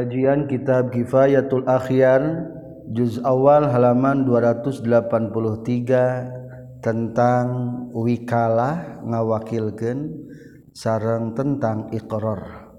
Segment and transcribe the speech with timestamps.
[0.00, 2.48] Kajian Kitab Kifayatul Akhyar
[2.88, 7.46] juz awal halaman 283 tentang
[7.92, 10.24] wikalah ngawakilkeun
[10.72, 12.72] sareng tentang iqrar.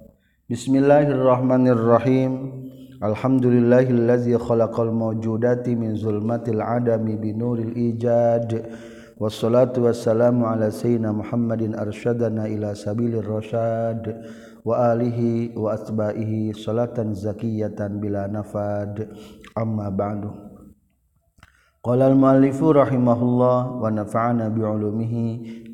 [0.50, 2.58] Bismillahirrahmanirrahim.
[3.06, 8.66] Alhamdulillahillazi khalaqal mawjudati min zulmatil adami binuril ijad.
[9.22, 14.10] Wassalatu wassalamu ala sayyidina Muhammadin arsyadana ila sabilir rasyad.
[14.62, 19.10] Wa alihi wa asba'ihi salatan zakiyatan bila nafad.
[19.58, 20.30] Amma ba'du.
[21.82, 25.26] Qala al muallifu rahimahullah wa nafa'ana bi ulumihi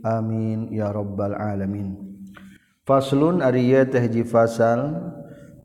[0.08, 2.00] amin ya rabbal alamin.
[2.88, 5.12] Faslun ariya tahji fasal.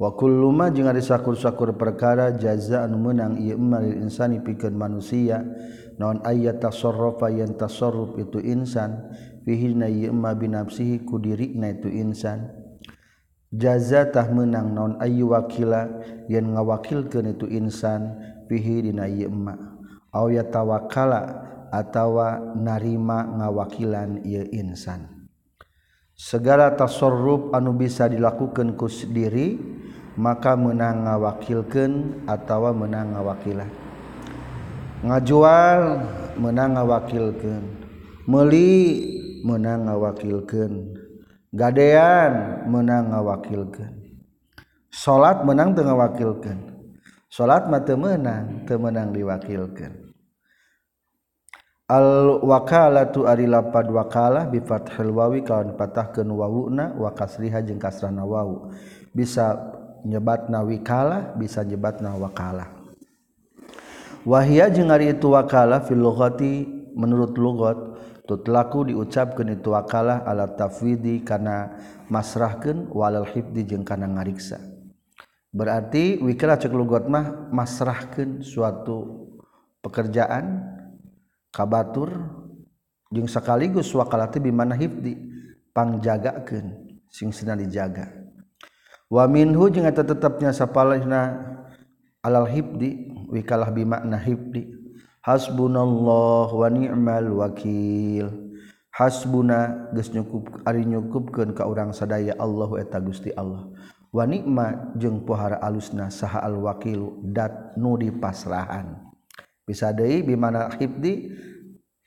[0.03, 5.47] Wa kullu ma jeung ari sakur-sakur perkara jazaan menang ieu emal insani pikeun manusia.
[5.95, 9.15] Naon ayat tasarrufa yan tasarruf itu insan.
[9.47, 12.62] Fihi na ieu ma binafsihi ku dirina itu insan
[13.53, 15.87] jazatah menang naon ayu wakila?
[16.27, 18.17] Yen ngawakilkeun itu insan
[18.49, 19.55] fihi dina ieu emma.
[20.13, 21.23] Aw yatawakkala
[21.69, 25.29] atawa narima ngawakilan ieu insan.
[26.17, 29.57] Segala tasarruf anu bisa dilakukan ku diri
[30.17, 33.83] maka menang ngawakilkeun atawa menang ngawakilan
[35.03, 35.83] ngajual
[36.39, 37.65] menang ngawakilkeun.
[38.31, 38.71] Meuli
[39.43, 41.02] menang ngawakilkeun.
[41.53, 43.93] gadean menang ngawakilkan
[44.89, 46.59] salat menang tengah wakilkan
[47.29, 49.93] salat mata menang temenang diwakilkan
[51.93, 58.25] al wakalatu ari lapad wakalah bi fathil wawi kawan patahkeun wawuna wa kasriha jeung kasrana
[58.25, 58.73] wawu.
[59.13, 59.61] Bisa
[60.03, 62.69] nyebatna wikalah bisa nyebatna wakalah
[64.27, 67.99] wahia jeung ari itu wakalah fil lughati menurut lugot
[68.29, 71.75] tutlaku diucapkan itu wakalah ala tafwidi karena
[72.09, 74.61] masrahkan walal hibdi jeung kana ngariksa.
[75.53, 79.29] Berarti wikalah cek lugot mah masrahkan suatu
[79.85, 80.65] pekerjaan
[81.53, 82.09] kabatur
[83.13, 85.17] jeung sekaligus wakalati bimana hibdi
[85.77, 88.09] pangjagakeun sing sina dijaga.
[89.13, 91.53] Wa minhu jeung eta tetepnya sapalihna
[92.25, 94.82] alal hibdi wikalah bimakna hibdi
[95.23, 98.29] hasbunallah wa ni'mal wakil.
[98.93, 103.73] Hasbuna geus nyukup ari nyukupkeun ka urang sadaya Allahu eta Gusti Allah.
[104.13, 109.01] Wa ni'ma jeung pohara alusna saha al wakilu dat nu dipasrahan.
[109.65, 111.33] Bisa deui bimana hibdi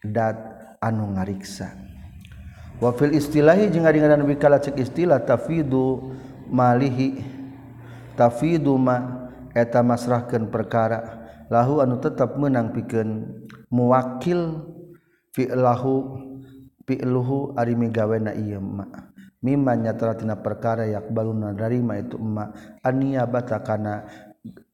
[0.06, 0.38] dat
[0.78, 1.74] anu ngariksa.
[2.78, 6.14] Wa fil istilahi jeung ari ngaran cek istilah tafidu
[6.46, 7.18] malihi.
[8.14, 9.26] Tafidu ma
[9.58, 11.25] eta masrahkeun perkara.
[11.52, 14.66] lahu anu tetap menang piken muwakil
[15.34, 16.22] filahu
[16.86, 18.86] filuhu ari migawena ieu ma
[19.46, 22.50] mimanya telatina perkara yak baluna darima itu emma
[22.82, 24.10] ania batakana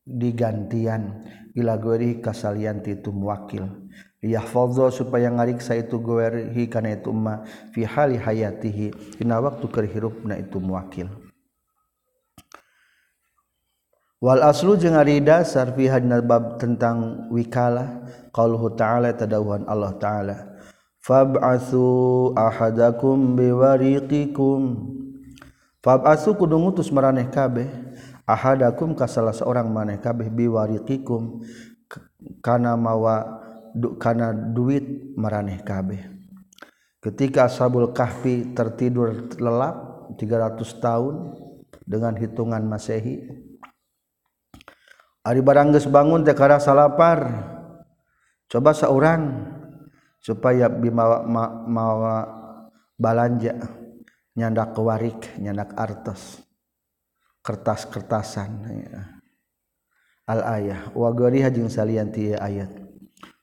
[0.08, 3.68] digantian ila gueri kasalian itu muwakil.
[4.22, 7.44] Liyahfadza supaya ngariksa itu gueri kana itu emma
[7.74, 9.18] fi hali hayatihi.
[9.18, 11.10] Dina waktu keur hirupna itu muwakil.
[14.22, 15.90] Wal aslu jeung ari dasar fi
[16.22, 20.38] bab tentang wikalah qauluhu ta'ala tadawuhan Allah ta'ala.
[21.02, 24.62] Fab'atsu ahadakum biwariqikum.
[25.82, 27.66] Fab'atsu kudu ngutus maraneh kabeh.
[28.30, 31.42] Ahadakum ka salah seorang maneh kabeh biwariqikum.
[32.46, 33.42] Kana mawa
[33.74, 35.98] du, kana duit maraneh kabeh.
[37.02, 41.34] Ketika ashabul kahfi tertidur lelap 300 tahun
[41.90, 43.41] dengan hitungan masehi
[45.22, 47.30] Ari barangges bangun teh karasa lapar.
[48.50, 49.48] Coba seorang
[50.18, 52.18] supaya bimawa ma, mawa
[52.98, 53.56] balanja
[54.34, 56.42] nyandak kewarik, nyandak artos.
[57.46, 59.02] Kertas-kertasan ya.
[60.30, 62.70] Al ayah wa gariha jeung salian ti ayat.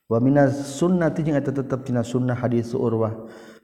[0.07, 3.13] Wa minas sunnati jeung eta tetep tina sunnah hadis Urwah.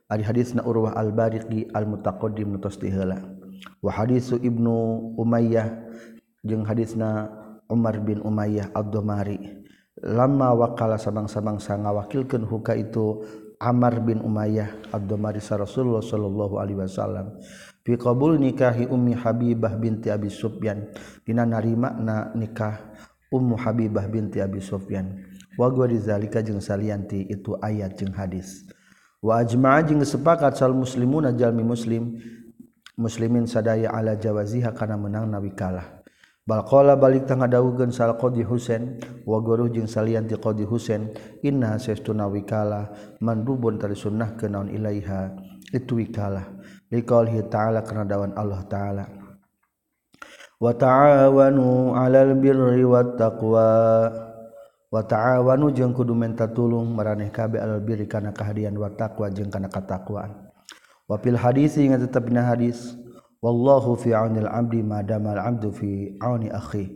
[0.05, 3.17] Ari hadisna Urwah Al-Bariqi Al-Mutaqaddim nu heula.
[3.81, 5.73] Wa hadisu Ibnu Umayyah
[6.45, 7.33] jeung hadisna
[7.69, 9.65] Umar bin Umayyah Abdulmari
[10.03, 13.23] lama wakala sabang-sabangsa ngawakilkan huka itu
[13.55, 17.39] Amar bin Umayyah Abdulmari Rasulullah sallallahu alaihi wasallam.
[17.87, 20.91] Fi qabul nikahi ummi Habibah binti Abi Sufyan.
[21.23, 22.91] Dina narimakna nikah
[23.31, 25.23] ummu Habibah binti Abi Sufyan.
[25.55, 28.67] Wa gori zalika jeung salianti itu ayat jeung hadis.
[29.23, 32.19] Wa ajma'a jeung sepakat sal muslimuna jalmi muslim.
[32.99, 36.04] Muslimin sadaya ala jawaziha kana menang nawi kalah.
[36.45, 41.09] balkola balik tengah daugen sal qdi Husein waguru jeung salianti qdi Husein
[41.41, 45.33] inna seuna wikala mandubun tali sunnah ke naon ilaiha
[45.73, 46.45] itu wikalah
[46.93, 49.05] liqaulihi ta'ala kana dawan Allah ta'ala.
[50.61, 53.67] Wa ta'awanu 'alal birri wat taqwa
[54.93, 59.49] wa ta'awanu jeung kudu menta tulung maraneh kabeh alal birri kana kahadian wa taqwa jeung
[59.49, 60.45] kana katakwaan.
[61.09, 62.93] Wa fil hadis ingat tetep dina hadis
[63.45, 66.89] wallahu fi aunil abdi madama al abdu fi auni akhi.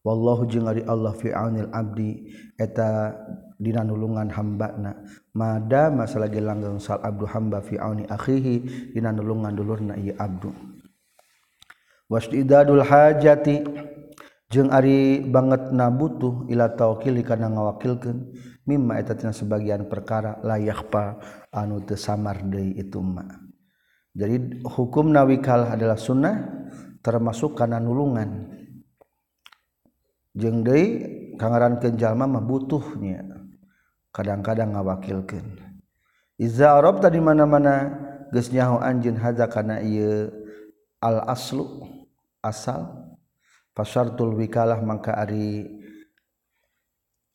[0.00, 2.28] Wallahu jeung ari Allah fi aunil abdi
[2.60, 3.16] eta
[3.56, 4.96] dina nulungan hambana.
[5.36, 10.52] Madama salagi langgeng sal abdu hamba fi auni akhihi dina nulungan dulurna ieu abdu.
[12.08, 13.60] Wasdidadul hajati
[14.48, 18.34] jeung ari banget nabutuh ila tawakkil kana ngawakilkeun
[18.64, 21.20] mimma eta tina sebagian perkara layak pa
[21.54, 23.49] anu teu samar deui itu mah
[24.10, 26.66] jadi hukum nawikal adalah sunnah
[26.98, 28.50] termasuk karena nulungan.
[30.34, 30.84] Jeng deui
[31.38, 33.22] kangaran jalma mah butuhnya.
[34.10, 35.62] Kadang-kadang ngawakilkeun.
[36.34, 37.94] Iza arab tadi mana-mana
[38.34, 40.30] geus nyaho anjeun hadza kana ieu
[40.98, 41.86] al aslu
[42.42, 43.14] asal.
[43.70, 45.70] Pasartul wikalah mangka ari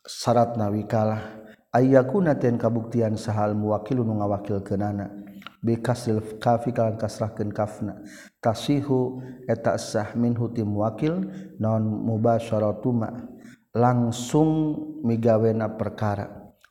[0.03, 1.39] syarat wikalah
[1.71, 3.71] ayyakuna ten kabuktian sahal nu
[4.19, 5.24] ngawakilkeunana.
[5.65, 7.97] bikasril kafi kalan kasrahkeun kafna.
[8.37, 11.25] Tasihu eta sah minhu ti wakil
[11.57, 13.33] non mubasyaratuma.
[13.73, 16.29] Langsung migawena perkara.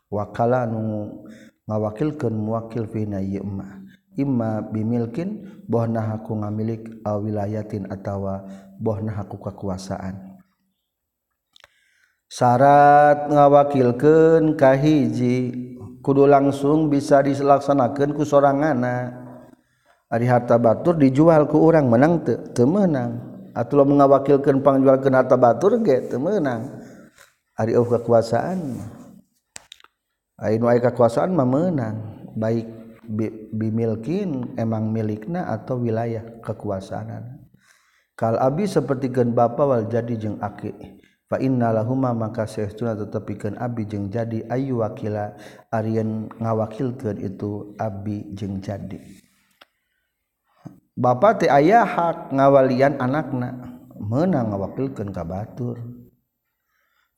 [0.08, 1.10] Wakala nu
[1.66, 3.68] ngawakilkeun muwakil fina na ma
[4.14, 8.46] imma bimilkin bohna haku ngamilik aw wilayatin atawa
[8.78, 10.38] bohna haku kekuasaan
[12.30, 15.36] syarat ngawakilkeun kahiji
[16.04, 18.76] kudu langsung bisa dilaksanakan ku sorangan
[20.12, 22.20] hari harta Batur dijual ke orang menang
[22.52, 23.24] temenang
[23.56, 26.68] atau mengawakilkan pangjual ke harta Batur ge temenang
[27.56, 28.76] hari oh kekuasaan
[30.34, 31.96] Ainu kekuasaan mah menang
[32.36, 32.66] baik
[33.54, 37.46] bimilkin emang milikna atau wilayah kekuasaan.
[38.18, 41.02] Kal abi seperti gen bapa wal jadi jeung aki
[41.34, 45.34] fa innalahuma maka saestuna tetepikeun abi jeng jadi ayu wakila
[45.74, 49.02] arien ngawakilkeun itu abi jeng jadi.
[50.94, 55.82] Bapak teh ayah hak ngawalian anakna menang ngawakilkeun ka batur.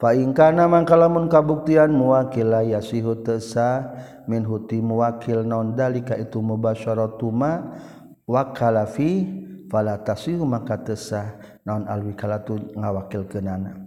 [0.00, 7.76] Paingkana mangkalamun kabuktian muwakil yasihu tesa min huti muwakil naon dalika itu mubasyaratuma
[8.24, 9.28] wakalafi
[9.68, 13.85] fala tasihu maka tesah naon alwikalatu ngawakil kenana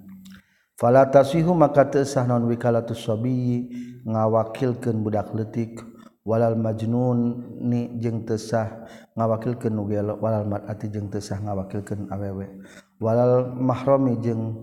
[0.79, 3.67] fala tasihu maka tesah non naon wikalatu sabi
[4.07, 5.83] ngawakilkeun budak leutik
[6.23, 8.87] walal majnun ni jeung tesah
[9.19, 12.63] ngawakilkeun uge walal mar'ati jeung tesah ngawakilkeun awewe.
[13.03, 14.55] Walal mahrami jeung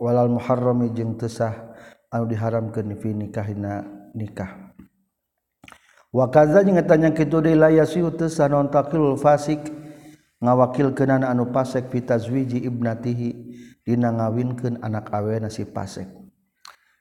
[0.00, 1.52] walal muharrami jeung tesah
[2.08, 3.84] anu diharamkeun fi nikahina
[4.16, 4.72] nikah.
[6.16, 8.72] Wa kadza jeung tanya kitu deui la yasihu teu sah naon
[9.20, 9.68] fasik
[10.40, 13.49] ngawakilkeun anu pasek fi tazwiji ibnatihi.
[13.90, 16.06] dina ngawinkeun anak aweuna si pasek.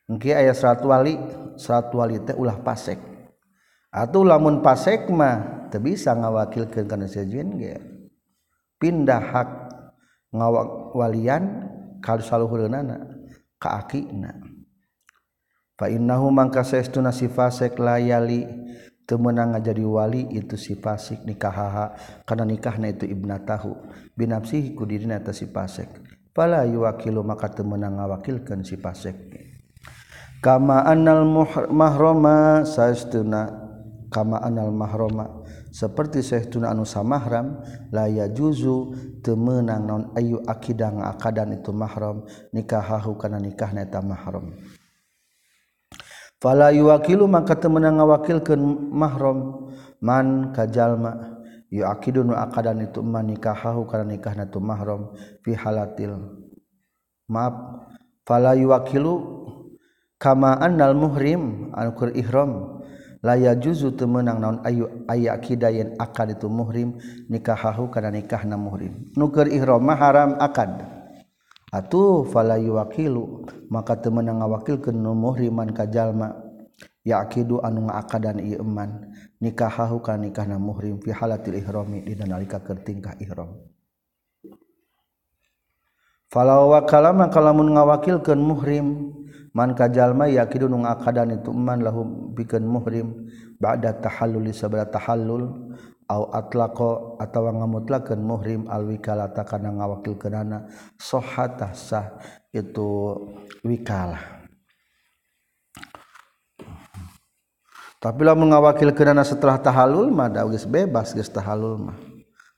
[0.10, 1.14] Engke aya 100 wali
[1.54, 2.98] 100 wali teh ulah pasek.
[3.94, 7.78] Atuh lamun pasek mah teu bisa ngawakilkeun kana sajieun ge.
[8.82, 9.50] Pindah hak
[10.34, 11.70] ngawalian
[12.02, 13.06] kalau saluhureunana
[13.62, 14.34] ka akina.
[15.78, 18.50] Fa innahu mangka saestuna si fasik layali
[19.06, 21.94] teu meunang jadi wali itu si fasik nikahaha
[22.26, 23.78] kana nikahna itu ibnatahu.
[24.18, 26.09] Binafsihi ku dirina eta si fasik
[26.40, 29.28] fala yuwakilu maka temenang ngawakilkeun si pasek.
[30.40, 31.28] Kama anal
[31.68, 33.52] mahroma saestuna
[34.08, 37.60] kama anal mahroma seperti saestuna anu samahram
[37.92, 42.24] la yajuzu temenang non ayu akidah ngakadan itu mahram
[42.56, 44.56] nikahahu kana nikahna eta mahram.
[46.40, 49.68] Fala yuwakilu maka temenang ngawakilkeun mahram
[50.00, 51.39] man kajalma
[51.70, 55.14] yuakidun wa akadan itu ma nikahahu karena nikah natu mahram
[55.46, 56.18] fi halatil
[57.30, 57.86] maaf.
[58.26, 59.14] Fala yuwakilu
[60.22, 62.82] kama annal muhrim ankur ihram
[63.26, 69.10] la yajuzu temenang naon ayu aya akidah yen akad itu muhrim nikahahu karena nikahna muhrim.
[69.18, 70.86] Nuker ihram mah haram akad
[71.74, 76.49] atuh fala yuwakilu maka temenang ngawakilkeun muhriman ka jalma.
[77.06, 82.84] Yakidu anu ngakadan ieu eman nikahahu kana nikahna muhrim fi halatil ihrami dina nalika keur
[82.84, 83.56] tingkah ihram.
[86.30, 89.18] Fala wakala maka lamun ngawakilkeun muhrim
[89.50, 93.26] man kajallma yakidu nu ngakadan itu eman lahum bikin muhrim
[93.58, 95.74] ba'da tahallul sabada tahallul
[96.10, 100.70] au atlaqo atawa ngamutlakeun muhrim alwikalata kana ngawakilkeunana
[101.02, 102.14] sahhatah sah
[102.54, 103.18] itu
[103.66, 104.39] wikalah
[108.00, 112.00] tapi mengawakil ngawakilkeunana setelah tahalul mah geus bebas geus tahalul mah.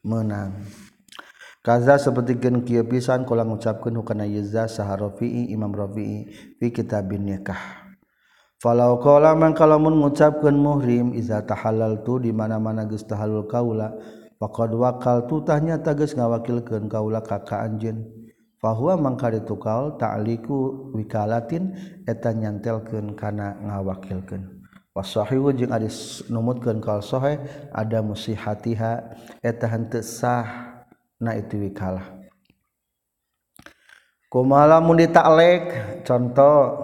[0.06, 0.62] Menang
[1.66, 6.30] kaza seperti gen kieu pisan kula ngucapkeun hukana yuzza saharofi imam rafi'i
[6.62, 7.58] fi kitabin nikah.
[8.62, 13.98] Falau qala man kalamun ngucapkeun muhrim iza tahallal tu di mana-mana geus tahalul kaula
[14.38, 18.06] faqad wakal tu tahnya tages ngawakilkeun kaula ka anjeun
[18.62, 21.74] bahwa mangkari tukal takliku wikalatin
[22.06, 24.61] eta nyantelkeun kana ngawakilkeun.
[24.92, 25.88] wasahihu jeung ari
[26.28, 27.40] numutkeun kal sahih
[27.72, 30.72] ada musihatiha eta henteu sah.
[31.22, 32.18] Na itu wikalah
[34.26, 36.82] kumala mun ditaklek contoh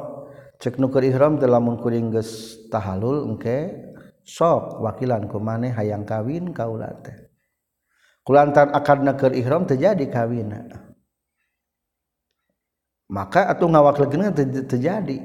[0.61, 3.73] cek nuker ihram teh lamun kuring geus tahallul engke
[4.21, 7.17] sok wakilan ku maneh hayang kawin kaula teh.
[8.21, 10.05] Kulantaran akadna keur ihram teu jadi
[13.09, 14.37] maka atuh ngawakilkeun
[14.69, 15.17] teu jadi.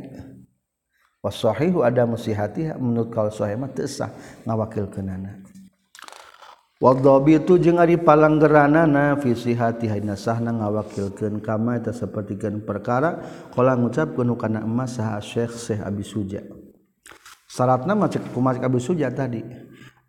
[1.22, 4.10] wasahihu ada musihati menurut kal sahih mah teu sah
[4.42, 5.38] ngawakilkeunana.
[6.82, 13.22] Wadhabitu jeung ari palanggeranana fi sihati hayna sahna ngawakilkeun kama eta sapertikeun perkara
[13.54, 16.42] qala ngucapkeun kana emas saha syekh syekh abi suja.
[17.46, 19.46] Syaratna mah cek kumaha abi suja tadi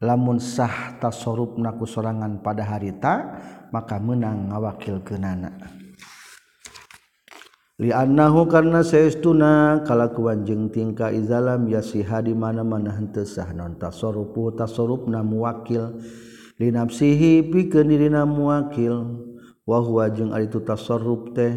[0.01, 3.37] lamun sah tasorupna ku sorangan pada harita
[3.69, 5.82] maka menang ngawakilkeunana.
[7.81, 15.25] liannahu karena seestuna kalakuan jeung tingkah izalam yasiha di mana-mana henteu sah non tasarrufu tasarrufna
[15.25, 15.97] muwakil.
[16.61, 19.25] Li nafsihi pikeun dirina muwakil
[19.65, 21.53] wa huwa jeung ari tasarruf teh.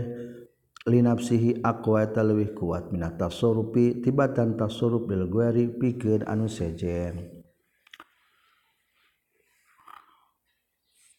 [0.87, 7.42] Linafsihi aqwa eta leuwih kuat minat tasarrufi tibatan tasarruf bil ghairi pikeun anu sejen.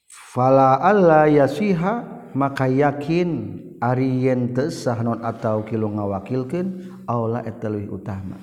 [0.08, 8.38] Fala alla yasiha maka yakin Arientes sahnon atau kilo ngawakilkan Allah eta utama.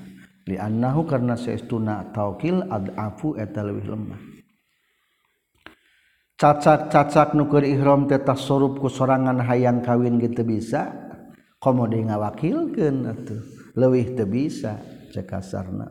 [0.45, 4.21] Dinahu karena saestuna taukil adafu eta lemah.
[6.35, 10.93] Cacak-cacak nuker ihram teh tasarup ku sorangan hayang kawin gitu bisa
[11.63, 13.41] komode ngawakilkeun atuh.
[13.79, 14.83] Leuwih teu bisa
[15.15, 15.89] cek kasarna.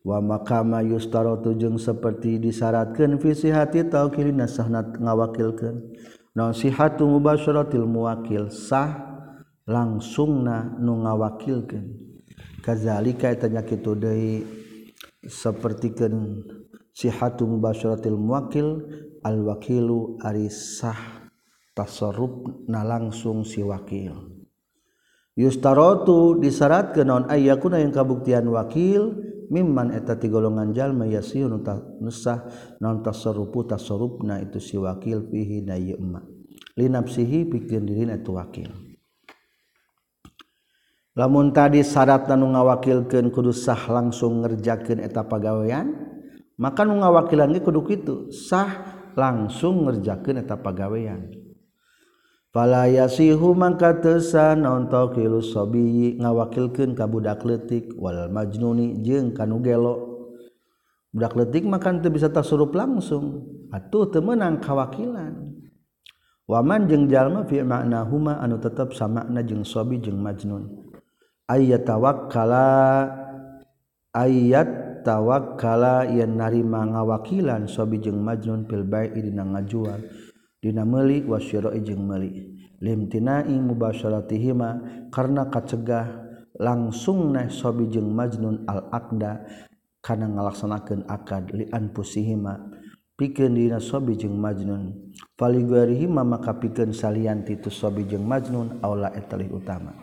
[0.00, 5.92] Wa makama yustaro tujung seperti disyaratkeun fi sihati taukilina sahna ngawakilkeun.
[6.34, 9.10] nasihatu mubasyaratil muwakil sah
[9.66, 12.10] langsungna nu ngawakilkeun.
[12.60, 14.44] Kazalika tanya kitu deui
[15.24, 16.44] sapertikeun
[16.92, 18.84] sihatu mubasyaratil muwakil
[19.24, 21.24] al wakilu ari sah
[21.72, 24.40] tasarrufna langsung si wakil.
[25.38, 29.16] Yustaratu disyaratkeun naon ayyakuna yang kabuktian wakil
[29.50, 31.60] mimman eta ti golongan jalma yasiun
[31.98, 32.46] nusah
[32.78, 36.22] naon tasarrufu tasarrufna itu si wakil fihi na yema
[36.78, 38.70] linapsihi pikeun dirina itu wakil.
[41.18, 45.90] Lamun tadi syarat anu ngawakilkeun kudu sah langsung ngerjakeun eta pagawean
[46.54, 51.39] maka nu ngawakilan ge kudu kitu sah langsung ngerjakeun eta pagawean.
[52.50, 60.26] Falayasihu mangka teusa naon taqillu sabi ngawakilkeun ka budak leutik wal majnuni jeung kanu gelo.
[61.14, 65.62] Budak leutik makan teu bisa tasurup langsung, atuh teu meunang kawakilan.
[66.50, 70.90] Waman jeung jalma fi makna huma anu tetep samakna jeung sabi jeung majnun.
[71.46, 73.06] Ayat tawakkala
[74.10, 80.02] ayat tawakkala yen narima ngawakilan sabi jeung majnun fil bai'i dina ngajual.
[80.60, 82.60] Dina meuli wasyara'i jeung meuli.
[82.84, 84.76] Limtinai mubasyaratihi ma
[85.08, 86.28] karena kacegah
[86.60, 89.40] langsung neh sobi jeung majnun al aqda
[90.04, 92.60] kana ngalaksanakeun akad li anfusihima.
[93.16, 95.12] Pikeun dina sobi jeung majnun.
[95.40, 99.96] Faligwarihima maka pikeun salian titu sobi jeung majnun aula etali utama.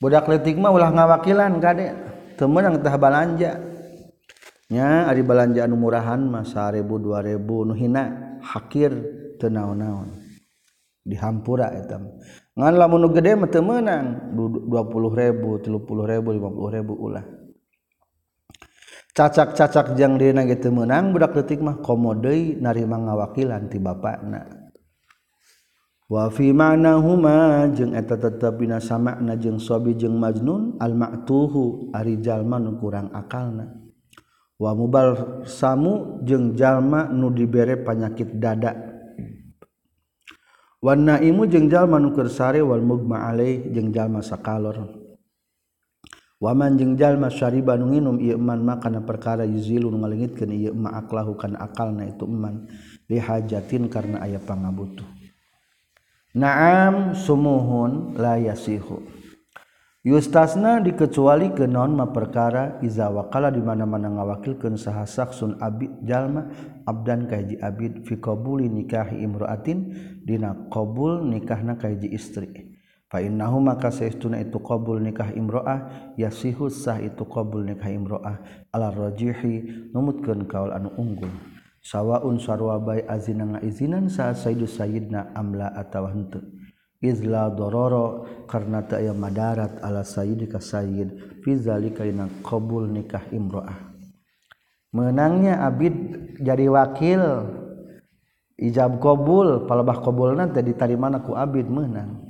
[0.00, 1.92] Budak letik mah ulah ngawakilan kade
[2.40, 3.77] teu meunang tah balanja.
[4.68, 8.04] nya ari balanjaan murahan mah 1000 2000 nu hina
[8.44, 8.92] hakir
[9.40, 10.12] teu naon-naon.
[11.08, 11.96] Dihampura eta
[12.52, 17.24] ngan lamun nu gede mah teu meunang 20.000 30.000 50.000 ulah.
[19.16, 24.68] Cacak-cacak jang dina ge teu meunang budak leutik mah komo deui narima ngawakilan ti bapana
[26.08, 32.20] wa fi ma'nahuma jeung eta tetep dina samakna jeung sobi jeung majnun al ma'tuhu ari
[32.20, 33.87] jalma nu kurang akalna.
[34.58, 38.74] wa mubal samu jeung jalma nu dibere panyakit dada.
[40.78, 44.98] Wana imu jeung jalma nuker sare wal mugma alaih jeung jalma sakalor.
[46.38, 50.94] Waman jeung jalma syariba nu nginum ieu man makana perkara yuzilu nu ngalengitkeun ieu ma
[50.94, 52.70] aklahu kana akalna itu man
[53.10, 55.06] li hajatin karena aya pangabutuh.
[56.38, 59.02] Naam sumuhun la yasihu.
[60.08, 66.48] Yustasna dikecuali ke non ma perkara iza wakala di mana-mana ngawakilkeun saha saksun abid jalma
[66.88, 69.92] abdan kaji abid fi qabuli nikahi imraatin
[70.24, 72.48] dina qabul nikahna kaji istri.
[73.12, 78.40] Fa innahu maka saestuna itu qabul nikah imraah yasihu sah itu qabul nikah imraah
[78.72, 81.28] ala rajihi numutkeun kaul anu unggul.
[81.84, 86.57] Sawaun sarwa bai azina ngaizinan saat sayyidu sayyidna amla atawa henteu.
[86.98, 91.40] izla dororo karena tak aya madarat ala sayyid ka sayyid.
[91.42, 93.78] Fi zalika dina qabul nikah imro'ah.
[94.94, 95.94] Menangnya abid
[96.42, 97.22] jadi wakil.
[98.58, 102.26] Ijab qabul palebah qabulna teh ditarimana ku abid menang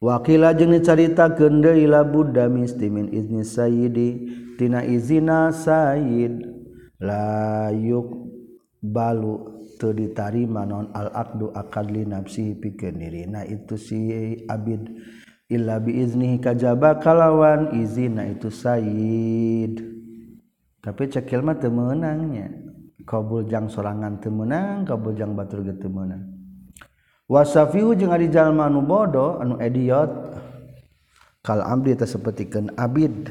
[0.00, 4.08] Wakila jeung dicaritakeun deui la budda mistimin izni sayyidi.
[4.56, 6.40] Tina izina sayyid.
[7.00, 8.08] La yuk
[8.80, 13.48] balu teu ditarima non al aqdu akad li nafsihi pikeun dirina.
[13.48, 14.84] Itu si abid.
[15.50, 19.82] Illa bi iznihi kajaba kalawan izina itu sayid
[20.78, 22.54] tapi cekil mah teu meunangnya
[23.02, 26.22] kabul jang sorangan teu meunang kabul jang batur ge teu meunang.
[27.26, 30.38] Wasafihu jeung ari jalma anu bodoh anu idiot.
[31.42, 33.26] Kal abdi teh sapertikeun abid.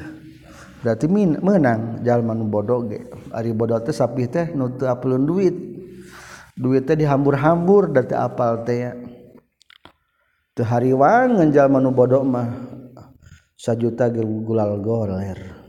[0.84, 3.00] Berarti min menang jalma nu bodoh ge.
[3.32, 5.56] Ari bodoh teh sapih teh nu teu apeulun duit.
[6.60, 8.92] duitnya dihambur-hambur dari apal teh.
[10.52, 12.76] Teu hariwang ngenjal manu bodoh mah.
[13.60, 15.60] Sajuta gulal goler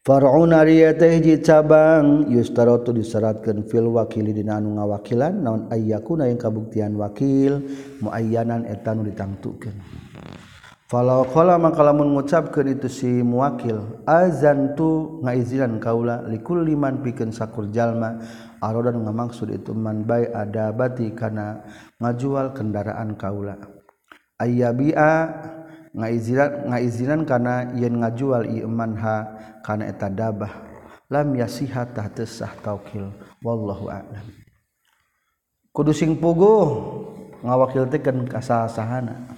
[0.00, 6.40] Far'un ariya teh hiji cabang yustaratu diseratkeun fil wakili dina anu ngawakilan naon ayyakuna yang
[6.40, 7.60] kabuktian wakil
[8.00, 9.76] muayyanan eta nu ditangtukeun.
[10.88, 17.68] Falau qala maka lamun ngucapkeun itu si muwakil azantu ngaizinan kaula likulli man pikeun sakur
[17.68, 18.24] jalma
[18.60, 21.64] arodan ngamaksud itu man bay ada bati kana
[22.00, 23.56] ngajual kendaraan kaula.
[24.40, 25.12] Ayyabi'a
[25.96, 29.26] ngaizinan ngaizinan kana yen ngajual ieu man ha
[29.60, 30.68] kana eta dabah.
[31.10, 33.10] Lam yasiha tah sah taukil.
[33.42, 34.24] Wallahu a'lam.
[35.74, 37.00] Kudu sing puguh
[37.40, 39.32] ngawakil teh kan kasasahana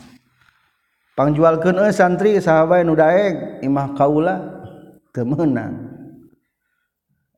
[1.15, 4.37] pangjualkeun euy santri saha nu daeng imah kaula
[5.15, 5.93] teu meunang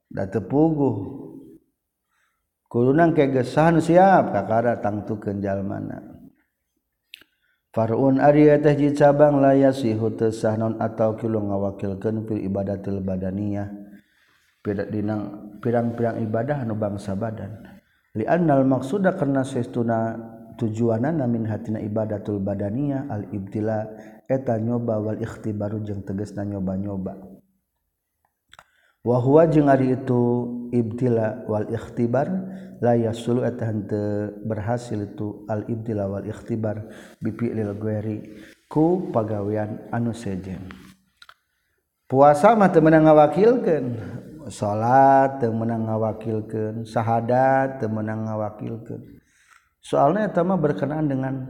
[0.08, 1.23] da teu puguh
[2.74, 6.02] kulunang kegesahan siap kakara tangtukeun mana.
[7.70, 13.70] Farun Arya teh cabang laya sihu teu sah non atau kilo ngawakilkeun fil ibadatil badaniyah.
[14.66, 17.62] Dinang pirang-pirang ibadah anu bangsa badan.
[18.18, 20.18] Li annal maqsuda karena sestuna
[20.58, 23.86] tujuanana min hatina ibadatul badaniyah al ibtila
[24.26, 27.33] eta nyoba wal ikhtibaru jeung tegasna nyoba-nyoba.
[29.04, 30.22] Wahwa jeung ari itu
[30.72, 32.26] ibtila wal ikhtibar
[32.80, 33.68] la yasulu eta
[34.42, 36.88] berhasil itu al ibtila wal ikhtibar
[37.20, 38.18] bi fi'lil ghairi
[38.66, 40.72] ku pagawean anu sejen
[42.08, 43.86] puasa mah teu meunang ngawakilkeun
[44.48, 49.20] salat teu meunang ngawakilkeun sahadat teu meunang ngawakilkeun.
[49.84, 51.44] Soalnya eta mah berkenaan dengan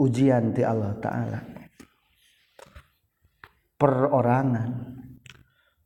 [0.00, 1.40] ujian ti Allah taala.
[3.76, 4.96] Perorangan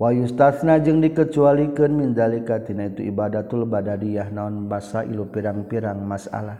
[0.00, 6.56] Wahystafna jeung dikecualikan mindalikatina itu ibadatul badadiyah naon basa ilu pirang-pirang masalah.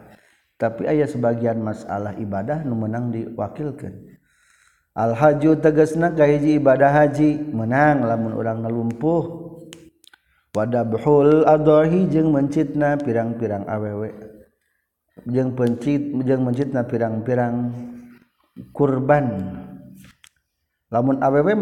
[0.61, 4.13] Tapi ayah sebagian masalah ibadah nu menang diwakilkan
[4.93, 9.57] Al-haju tegesna kahiji ibadah haji menang lamun orang ngelumpuh
[10.53, 14.13] wadabhul adohi jeung mencitna pirang-pirang awewe.
[15.25, 17.73] Jeung pencit jeung mencitna pirang-pirang
[18.77, 19.27] kurban.
[20.91, 21.55] lamun aweW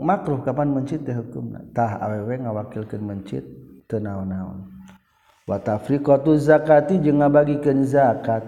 [0.00, 3.42] makruh kapan mencit hukumtah aww ngawakilkan mencit
[3.90, 4.72] tenaon-naon
[5.46, 8.46] watafriqtu zakati jeung ngabagikeun zakat.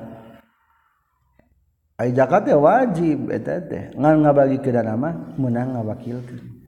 [1.95, 3.95] Ai zakat teh wajib eta teh.
[3.95, 6.65] Ngan ngabagikeun dana mah meunang ngawakilkeun.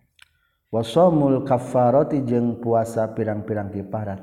[0.70, 4.20] Wasomul kaffarati jeung puasa pirang-pirang kifarat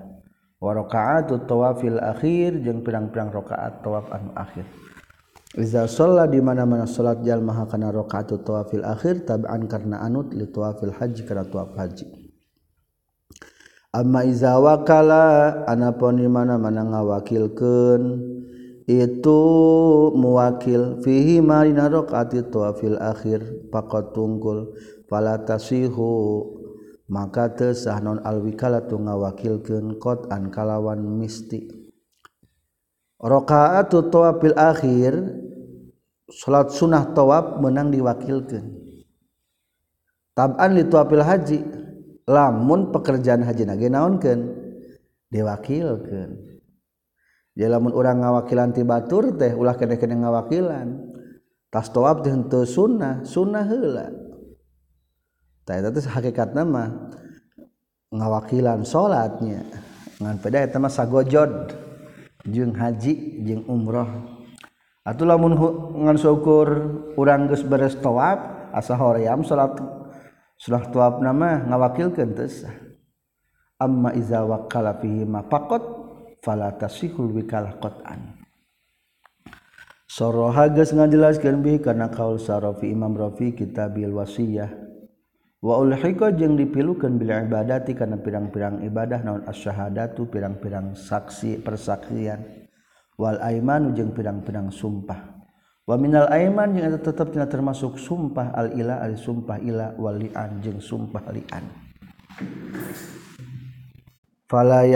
[0.64, 4.68] wa rakaatu tawafil akhir jeung pirang-pirang rakaat tawaf anu akhir.
[5.54, 10.90] Iza sholla di mana-mana salat jalma hakana rakaat tawafil akhir tab'an karena anut li tawafil
[10.90, 12.10] haji karena tawaf haji.
[13.94, 18.02] Amma iza wakala anapun di mana-mana ngawakilkeun
[18.90, 19.42] itu
[20.18, 24.74] muwakil fihi marina rakaat tawafil akhir pakot tungkul
[25.06, 26.50] fala tasihu
[27.06, 31.83] maka teu sah non alwikala tu ngawakilkeun qot an kalawan misti.
[33.24, 35.14] rakaatu tawafil akhir
[36.28, 38.68] salat sunnah tawaf menang diwakilkan
[40.36, 41.60] tab'an li tawafil haji
[42.28, 44.40] lamun pekerjaan haji nage naonkeun
[45.34, 46.32] diwakilkeun.
[47.54, 50.88] Jadi lamun orang ngawakilan ti batur teh ulah kene-kene ngawakilan
[51.70, 54.10] tas tawaf teh henteu sunnah sunnah heula.
[55.66, 56.90] Tah eta teh hakikatna mah
[58.10, 59.66] ngawakilan salatnya
[60.18, 61.83] ngan peda eta mah sagojod.
[62.48, 64.08] jeung haji jeung umroh
[65.04, 65.56] atuh lamun
[66.04, 66.68] ngan syukur
[67.20, 69.76] urang geus beres tawaf asa hoream salat
[70.56, 72.72] salat tawaf nama ngawakilkeun teu sah.
[73.84, 75.84] Amma iza waqala fihi ma faqat
[76.40, 78.40] fala tasihul wikalah qat'an.
[80.08, 84.72] Soroha geus ngajelaskeun bi kana kaul Sarafi Imam Rafi kitabil wasiyah.
[85.64, 92.44] Wa ulhiqa jeung dipilukeun bil ibadati kana pirang-pirang ibadah naon asyhadatu pirang-pirang saksi persaksian.
[93.16, 95.40] Wal aimanu jeung pirang-pirang sumpah.
[95.88, 100.60] Wa minal aiman jeung eta tetep termasuk sumpah al ila al sumpah ila wal li'an
[100.60, 101.64] jeung sumpah li'an.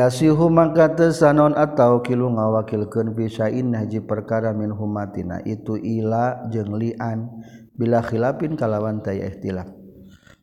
[0.09, 5.39] Sihu makaon atau ki ngawakilkan bisain haji perkara min humatina.
[5.45, 7.31] Itu ila jeng lian.
[7.77, 9.76] Bila khilapin kalawan tay ikhtilaf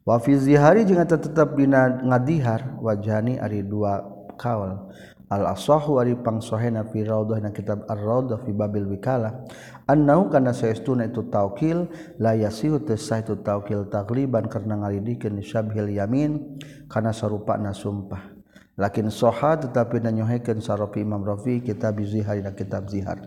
[0.05, 4.05] wafizihari eta tetap dina ngadihar wajani ari dua
[4.37, 4.93] kaul.
[5.33, 9.49] Al asahu ari pangsohena fi raudhah na kitab ar raudhah fi babil wikala.
[9.89, 11.89] Annau kana saestuna itu taukil
[12.21, 16.61] la yasihu tasah itu taukil tagliban karena ngalidikeun syabhil yamin
[16.93, 18.37] kana sarupana sumpah.
[18.77, 23.23] Lakin soha tetapi nanyohekeun sarofi imam rafi kitab bizihar na kitab zihar.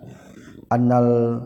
[0.67, 1.39] Annal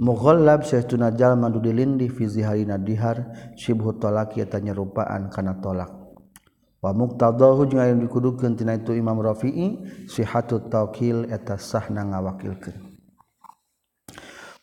[0.00, 5.92] mughallab syehtuna jalma du dilindi fi ziharina dihar syibhu tolak eta nyerupaan kana tolak.
[6.80, 9.76] Wa muqtadahu jeung aya dikudukeun tina itu Imam Rafi'i
[10.08, 12.74] sihhatut tawkil eta sahna ngawakilkeun.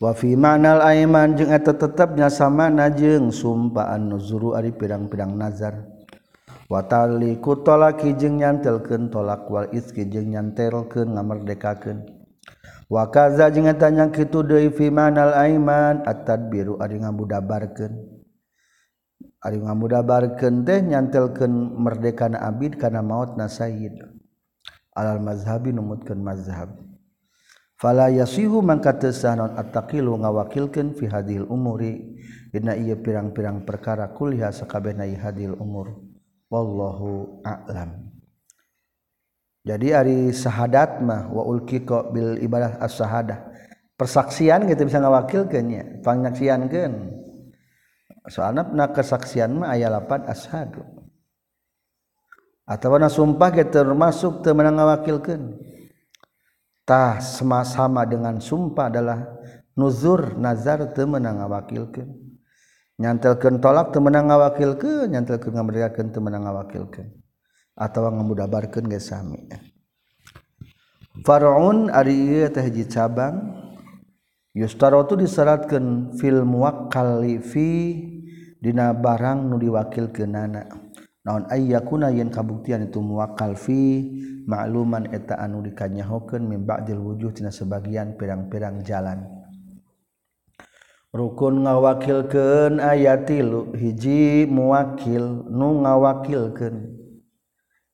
[0.02, 5.86] Wa fi ma'nal aiman jeung eta tetepnya sama jeung sumpaan nuzuru ari pirang-pirang nazar.
[6.66, 12.19] Wa taliku tolaki jeung nyantelkeun tolak wal iski jeung nyantelkeun ngamerdekakeun.
[12.90, 17.94] wakaza jeung tanya kitu deui fi manal aiman at-tadbiru ari ngamudabarkeun.
[19.40, 24.04] Ari ngamudabarkeun teh nyantelkeun merdekana abid kana mautna sayyid.
[24.98, 26.76] Alal mazhabi numutkeun mazhab.
[27.80, 32.20] Fala yasihu mangka teu sah naon at-taqilu ngawakilkeun fi hadhil umuri.
[32.52, 36.02] Dina ieu pirang-pirang perkara kuliah sakabehna hadhil umur.
[36.50, 38.09] Wallahu a'lam.
[39.68, 43.52] Jadi ari sahadat mah wa ulqiqa bil ibadah as-sahadah.
[44.00, 47.20] Persaksian kita bisa ngawakilkeun nya panyaksiankeun
[48.32, 50.80] soalna na kesaksian mah aya lapan ashadu.
[52.64, 55.58] Atawa na sumpah kita termasuk teu meunang ngawakilkeun.
[56.88, 59.26] Tah sama-sama dengan sumpah adalah
[59.76, 62.30] nuzur nazar teu meunang ngawakilkeun.
[63.00, 67.08] Nyantelkan tolak temenang ngawakil ke nyantelkan ngamerdekakan temenang ngawakil ke
[67.80, 69.48] atau ngemudabarkan gesami
[71.20, 73.60] Faraun ari tehji cabang.
[74.56, 75.28] Yustaro itu
[76.18, 77.70] fil muwakkali fi
[78.60, 80.68] dina barang nu diwakilkeunana.
[81.24, 84.08] Naon ayyakuna yen kabuktian itu muwakkal fi
[84.48, 89.28] ma'luman eta anu dikanyahokeun min ba'dil wujuh tina sebagian pirang-pirang jalan.
[91.12, 96.99] Rukun ngawakilkeun ayat 3 hiji muwakil nu ngawakilkeun.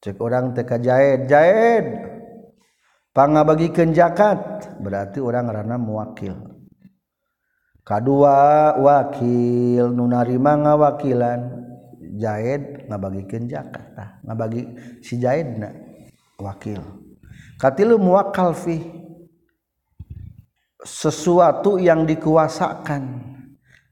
[0.06, 1.86] cek orang teka jahit jahit
[3.10, 4.38] pangabagikan jakat
[4.78, 6.62] berarti orang rana mewakil
[7.82, 11.42] kedua wakil nunarima ngawakilan
[12.22, 14.62] jahit ngabagikan jakat nah, ngabagi
[15.02, 15.74] si jahit na
[16.38, 16.86] wakil
[17.58, 18.78] katilu muwakal fi
[20.86, 23.34] sesuatu yang dikuasakan.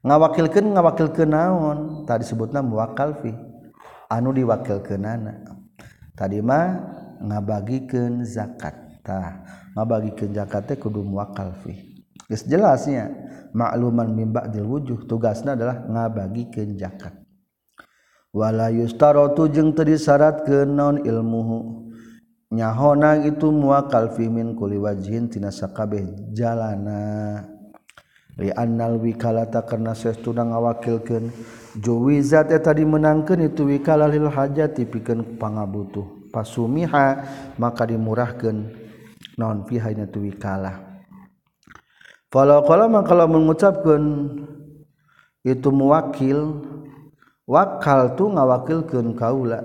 [0.06, 2.06] Ngawakilkan ngawakil ke naon?
[2.06, 3.34] Tadi disebutnya muwakal fi
[4.06, 5.53] anu diwakil ke nana
[6.14, 6.66] tadi tadimah
[7.20, 9.32] ngabagikan ngabagikeun
[9.74, 13.10] ngabagikan zakatnya kudu muakalfi geus jelasnya
[13.54, 17.14] makluman mimba dil wujuh tugasnya adalah ngabagikan zakat.
[18.34, 21.86] Wala yustaratu jeung teu disyaratkeun naon ilmuhu.
[22.50, 27.53] Nyahona itu muakal fi min kulli wajhin tina sakabeh jalana.
[28.34, 31.30] Riannal wikalata karena sestu ngawakilkan
[31.78, 36.34] juwizat tadi menangkan itu wikala lil hajati pikeun pangabutuh.
[36.34, 37.22] Pasumiha
[37.62, 38.74] maka dimurahkan
[39.38, 40.82] non pihanya tu wikala?
[42.26, 44.02] Kalau kalau maka kalau mengucapkan
[45.46, 46.58] itu muwakil
[47.46, 49.62] wakal tu ngawakilkan kaula.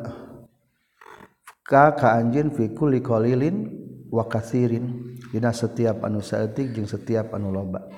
[1.66, 3.66] Ka ka anjeun fi kulli qalilin
[4.14, 7.90] wa dina setiap anu saeutik jeung setiap anu loba.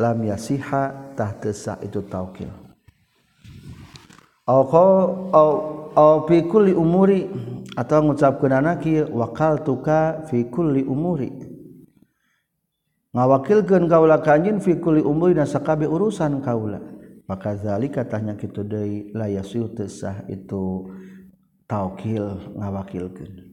[0.00, 1.36] La sihatah
[1.84, 2.48] itu taukil
[6.26, 7.28] fikuli umuri
[7.76, 8.82] atau ngucapkan anak
[9.14, 11.30] wakal tuka fikuli umuri.
[13.14, 16.78] Ngawakilkan kaula kanjin fikuli umur nasakabe urusan kaula
[17.30, 19.54] maka zali katanya gitu dari layas
[19.86, 20.90] sah itu
[21.70, 23.49] taukil ngawakilkan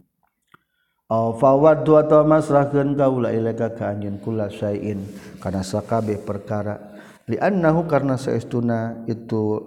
[1.09, 5.07] fawad dua atau masrahkan kaula ilaka kanjin kula syai'in.
[5.39, 6.99] Karena sakabe perkara.
[7.27, 9.59] Li'annahu karena seestuna itu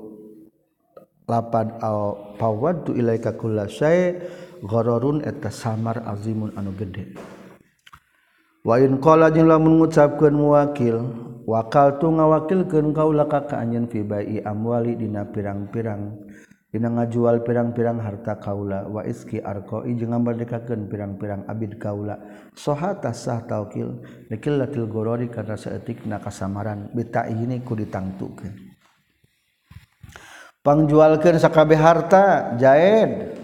[1.28, 4.16] lapad au fawad tu ilaika kula syai'
[4.64, 7.16] ghararun eta samar azimun anu gede.
[8.60, 11.00] Wa in qala jeung lamun ngucapkeun muwakil
[11.48, 16.29] wakal tu ngawakilkeun kaula ka anjeun fi bai'i amwali dina pirang-pirang
[16.70, 22.14] Dina ngajual pirang-pirang harta kaula waski arqoi jeung ngambardikakeun pirang-pirang abid kaula.
[22.54, 23.98] Sohata sah taukil
[24.30, 26.94] liqillatil gorori karena saeutikna kasamaran.
[26.94, 28.54] Bita'ini ku ditangtukeun.
[30.62, 33.34] Pangjualkeun sakabeh harta jaed.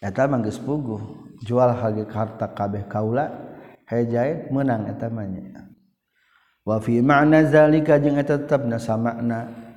[0.00, 3.28] Eta mah geus puguh jual harta kabeh kaula
[3.92, 5.68] haye jaed meunang eta mah nya.
[6.64, 9.67] Wa fi ma'na zalika jeung eta tetepna samakna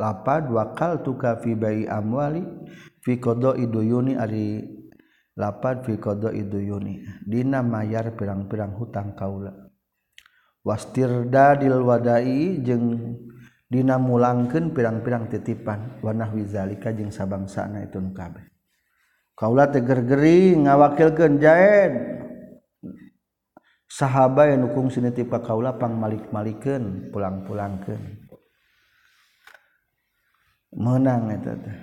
[0.00, 2.44] lapad wakal tuka fi bai amwali
[3.02, 4.62] fi qada'i iduyuni ari
[5.36, 7.02] lapad fi qada'i iduyuni.
[7.24, 9.52] Dina mayar pirang-pirang hutang kaula.
[10.62, 13.18] Wastirdadil wadai jeung
[13.66, 15.98] dina mulangkeun pirang-pirang titipan.
[15.98, 18.46] Wanahwi zalika jeung sabangsana itu nu kabeh.
[19.34, 21.92] Kaula tegergeri ngawakilkeun jaed
[23.90, 28.21] sahabat yang nukung sinitip ka kaula pang malik-malikeun pulang-pulangkeun.
[30.72, 31.76] menang eta teh.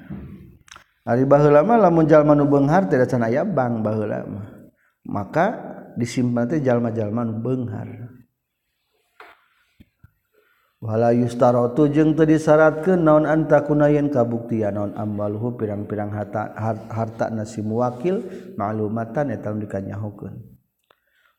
[1.09, 4.45] Ari baheula mah lamun jalma nu beunghar teh can aya bang baheula mah.
[5.09, 5.45] Maka
[5.97, 7.89] disimpan teh jalma-jalma nu beunghar
[10.79, 16.55] wala yustaratu jeung teu disyaratkeun naon antakuna yen kabuktian naon amwaluhu pirang-pirang harta
[16.87, 18.23] harta nasi muwakil
[18.55, 20.39] maklumatan eta nu dikanyahokeun.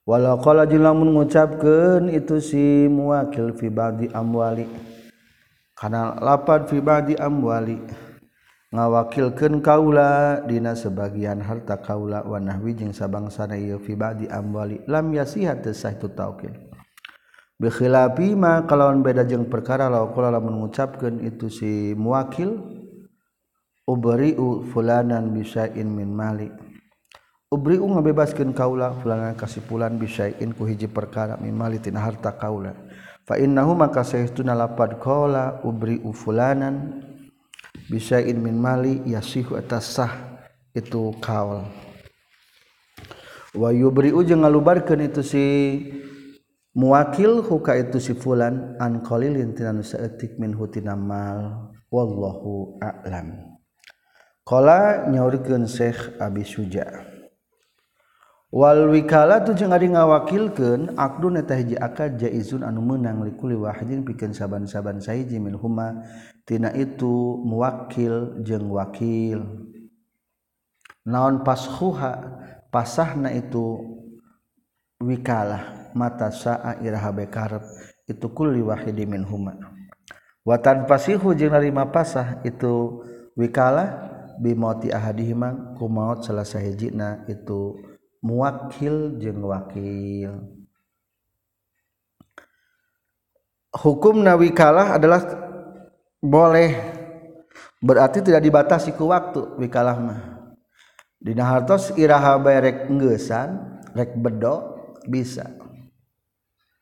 [0.04, 4.68] Walau qala jeung lamun ngucapkeun itu si muwakil fi ba'di amwali.
[5.81, 7.81] kana lapad fi ba'di amwali.
[8.71, 14.85] Ngawakilkeun kaula dina sebagian harta kaula wa nahwi jeung sabangsana ieu fi ba'di amwali.
[14.87, 16.53] Lam yasihat tasah tu taukil
[17.61, 22.57] bi khilafi ma kalawan beda jeung perkara law kula lamun ngucapkeun itu si muwakil
[23.85, 26.49] ubri'u fulanan bisain min mali.
[27.51, 32.71] Ubri'u ngabebaskeun kaula fulanan kasipulan bisain ku hiji perkara min mali tina harta kaula.
[33.26, 37.02] fa innahu maka sayyiduna lapad qala ubri ufulanan
[37.90, 40.12] bisa in min mali yasihu atas sah
[40.70, 41.66] itu kaul.
[43.50, 45.44] Wa yubri jeung ngalubarkeun itu si
[46.70, 51.74] muwakil huka itu si fulan an qalilin tinan saeutik min hutina mal.
[51.90, 53.59] Wallahu a'lam.
[54.46, 57.10] Qala nyaurkeun Syekh Abi Suja'
[58.50, 64.02] Wal wikala tu jeung ari ngawakilkeun aqdun eta hiji akad jaizun anu meunang likuli wahidin
[64.02, 66.02] pikeun saban-saban sahiji min huma
[66.42, 69.70] tina itu muwakil jeung wakil.
[71.06, 72.42] Naon pashuha
[72.74, 73.86] pasahna itu
[74.98, 77.62] wikalah mata sa'a iraha bekarep
[78.10, 79.54] itu kulli wahidin min huma.
[80.42, 83.06] Wa tanfasihu jeung narima pasah itu
[83.38, 84.10] wikalah
[84.42, 87.78] bimauti ahadihima ku maut salah sahijina itu
[88.20, 90.33] muwakil jeung wakil.
[93.70, 95.22] Hukum nawi kalah adalah
[96.20, 96.74] boleh
[97.80, 100.20] berarti tidak dibatasi ke waktu wikalah mah.
[101.20, 103.48] Dina hartos iraha bae rek ngeusan
[103.94, 105.46] rek bedo bisa.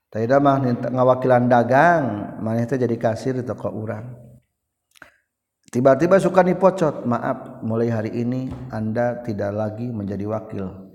[0.08, 4.08] Taida mah ngawakilan dagang maneh teh jadi kasir di toko urang.
[5.68, 10.87] Tiba-tiba suka dipocot maaf mulai hari ini anda tidak lagi menjadi wakil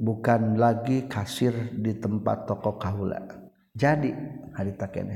[0.00, 3.20] bukan lagi kasir di tempat toko kahula
[3.74, 4.14] jadi
[4.54, 5.10] hari taken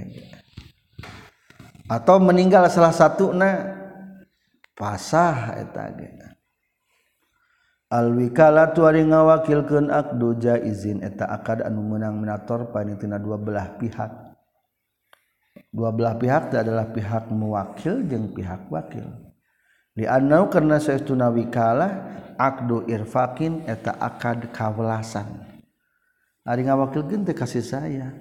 [1.89, 3.75] atau meninggal salah satu na
[4.77, 5.91] pasah eta
[7.89, 14.13] Alwikala tuari ngawakilkeun akdu jaizin eta akad anu meunang minator panitina dua belah pihak.
[15.73, 19.28] Dua belah pihak adalah pihak mewakil jeung pihak wakil.
[19.99, 22.07] dianau karena seuna wikalah
[22.39, 25.43] akdu irfakin eta akad kawelasan.
[26.47, 28.15] Ari ngawakilkeun teh kasih saya.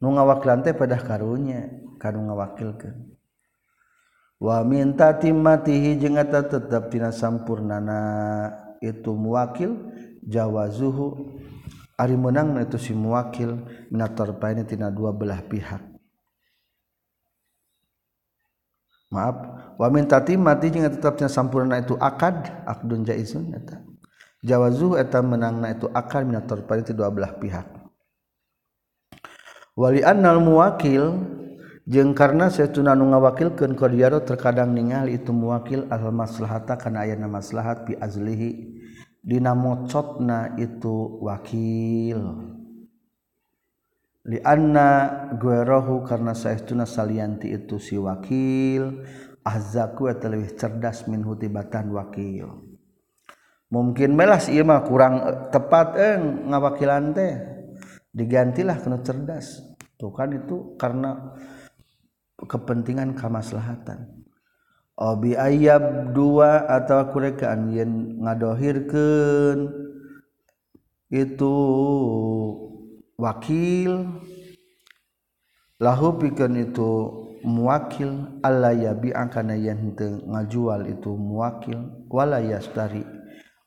[0.00, 1.68] Nu ngawakil teh pada karunya
[2.00, 3.12] kanu ngawakilkeun.
[4.40, 8.00] Wa minta timatihi jeung eta tetep tina sampurnana
[8.80, 9.92] itu muwakil
[10.24, 11.36] jawazuhu
[11.96, 15.80] ari menang itu si muwakil minator paine tina dua belah pihak.
[19.08, 23.80] Maaf wa min tatimati jeung tetapnya sampurna itu akad akdun jaizun eta.
[24.44, 27.66] Jawazu eta menangna itu akad minat tarpari ti dua belah pihak.
[29.76, 31.20] Wali annal muwakil
[31.84, 37.84] jeung karena saeutuna nu ngawakilkeun qadiyaro terkadang ningali itu muwakil al maslahata kana ayana maslahat
[37.84, 38.76] bi azlihi.
[39.26, 42.46] Dina mocotna itu wakil.
[44.22, 49.02] Li anna guerohu karena saytuna salianti itu si wakil.
[49.46, 52.66] ahzaku eta leuwih cerdas min hutibatan wakil.
[53.70, 57.34] Mungkin melas ieu mah kurang eh, tepat eng ngawakilan teh.
[58.10, 59.62] Digantilah kana cerdas.
[59.94, 61.34] Tuh kan itu karena
[62.36, 64.26] kepentingan kamaslahatan.
[64.96, 69.68] Obi ayab dua atau kurekaan yen ngadohirkeun
[71.12, 71.54] itu
[73.20, 74.08] wakil.
[75.76, 76.92] Lahu pikeun itu
[77.44, 83.04] muwakil Allah ya bi angkana yen ngajual itu muwakil wala yastari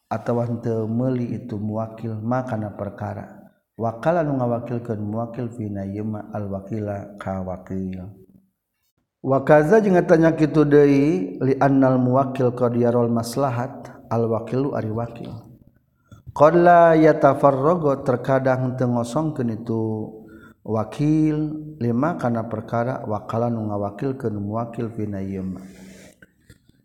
[0.10, 3.40] atau henteu meuli itu muwakil makana perkara.
[3.80, 8.12] Wakala nu ngawakilkeun muwakil fina yema al wakila ka wakil.
[9.24, 12.76] Wa kaza tanya kitu deui li annal muwakil qad
[13.08, 15.32] maslahat al wakilu ari wakil.
[16.36, 19.82] Qad la yatafarragu terkadang teu ngosongkeun itu
[20.70, 21.38] wakil
[21.82, 25.18] lima karena perkara wakala nu ngawakil ke muwakil fina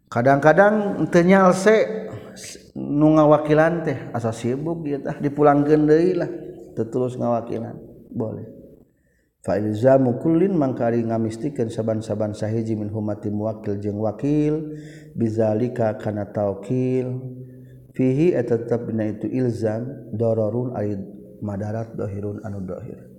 [0.08, 2.08] kadang-kadang tenyal se
[2.72, 6.30] nu ngawakilan teh asa sibuk ya tah dipulangkeun deui lah
[6.72, 7.76] tetulus ngawakilan
[8.10, 8.46] boleh.
[9.44, 14.72] Fa ilzamu kullin mangkari ngamistikeun saban-saban sahiji min humati muwakil jeung wakil
[15.12, 17.20] bizalika kana taukil.
[17.94, 20.98] Fihi eta tetep dina itu ilzam dararun ari
[21.44, 23.13] madarat dohirun anu dohir.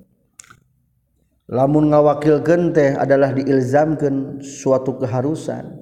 [1.52, 5.78] lamun ngawakilkan teh adalah diilzamkan suatu keharusan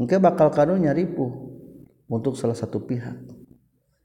[0.00, 1.30] engke bakal karunya ripuh
[2.12, 3.16] untuk salah satu pihak.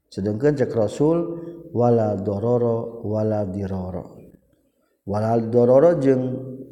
[0.08, 1.18] Sedangkan cek rasul
[1.76, 4.16] wala dororo wala diroro.
[5.04, 6.24] Wala dororo jeung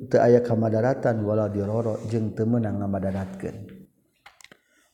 [0.08, 3.76] teu aya kamadaratan wala diroro jeung teu meunang ngamadaratkeun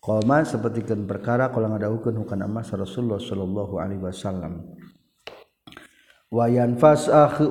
[0.02, 4.66] Qoma sapertikeun perkara kalau ngadaukeun hukana mas Rasulullah sallallahu alaihi wasallam.
[6.34, 7.46] Wa yanfas akhi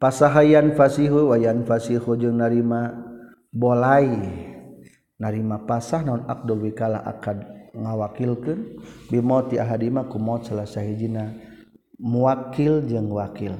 [0.00, 2.96] pasahayan fasihu wayan fasihu jeung narima
[3.52, 4.08] bolai.
[5.20, 7.44] Narima pasah naon abdul wikala akad
[7.76, 8.80] ngawakilkeun?
[9.12, 11.36] Bimauti ahadima ku maut salah sahijina.
[12.00, 13.52] Muwakil jeung wakil.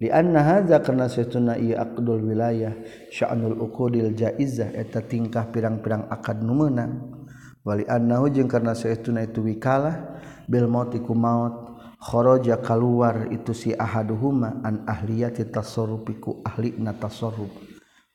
[0.00, 2.72] Li anna hadza karena satuna ieu aqdul wilayah
[3.12, 7.20] sya'nul uqudil jaizah eta tingkah pirang-pirang akad nu meunang.
[7.60, 11.69] Wali annahu jeung karena satuna itu wikalah bil mauti ku maut
[12.00, 17.52] kharaja keluar itu si ahaduhuma an ahliyati tasarrufi ku ahli na tasarruf.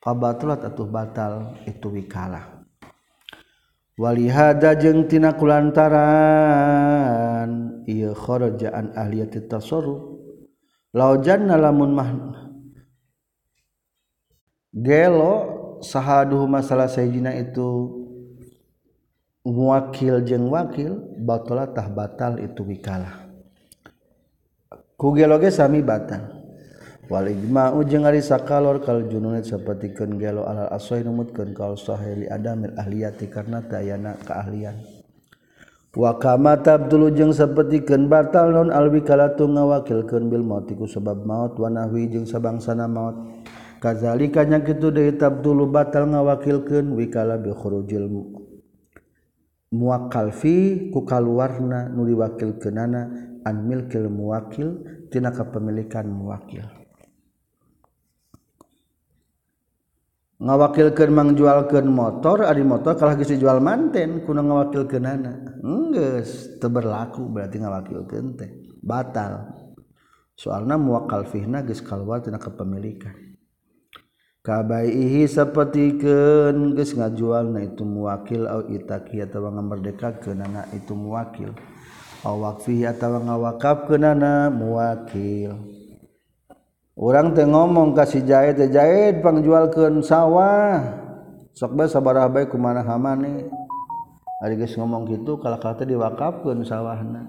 [0.02, 2.66] Fabatalat atuh batal itu wikalah.
[3.96, 5.96] Wali hada jeung tina kulantaran
[7.86, 10.18] ieu kharaja an ahliyati tasarruf.
[10.90, 12.10] Law janna lamun mah
[14.74, 15.34] gelo
[15.84, 17.92] sahaduhuma salah sayjina itu
[19.46, 23.25] muwakil jeung wakil batalatah batal itu wikalah.
[24.96, 26.36] kugeloge sami batang
[27.06, 33.30] Waligma ujeng ari sakalor kal jununet sapertikeun gelo alal asoi numutkeun kal sahili adamil ahliyati
[33.30, 34.74] karena tayana keahlian.
[35.94, 41.54] Wa kama tabdulu jeung sapertikeun batal non alwi kalatu ngawakilkeun bil maut iku sebab maut
[41.62, 43.14] wa nahwi jeung sabangsana maut.
[43.78, 48.10] Kazalika nya kitu deui tabdulu batal ngawakilkeun wikala bi khurujil
[49.70, 56.66] muwakkal fi ku kaluarna nu diwakilkeunana an milkil muwakil tina kepemilikan muwakil.
[60.36, 65.36] Ngawakilkan mangjualkan motor ada motor kalau geus dijual manten kuna ngawakilkan anak
[65.94, 68.50] geus teu berlaku berarti ngawakilkan teh.
[68.82, 69.48] Batal.
[70.36, 73.26] Soalnya muwakal fihna geus kaluar tina kepemilikan
[74.46, 81.50] kabaihi sapertikeun geus ngajualna itu muwakil au itaqi atawa ngamerdekakeun anak itu muwakil.
[82.24, 85.56] awakfihi atawa ngawakafkeunana muwakil.
[86.96, 90.80] Urang teh ngomong ka si teh jahit pangjualkeun sawah.
[91.52, 93.48] Sok bae sabaraha bae kumaha hamane?
[94.40, 97.28] Ari geus ngomong kitu kalau kata diwakafkeun sawahna.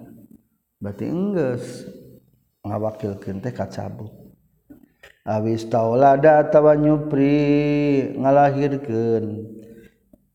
[0.79, 1.88] Berarti enggeus
[2.63, 4.11] ngawakilkeun teh kacabut.
[5.27, 7.35] Awis taulada atawa nyupri
[8.15, 9.25] ngalahirkeun.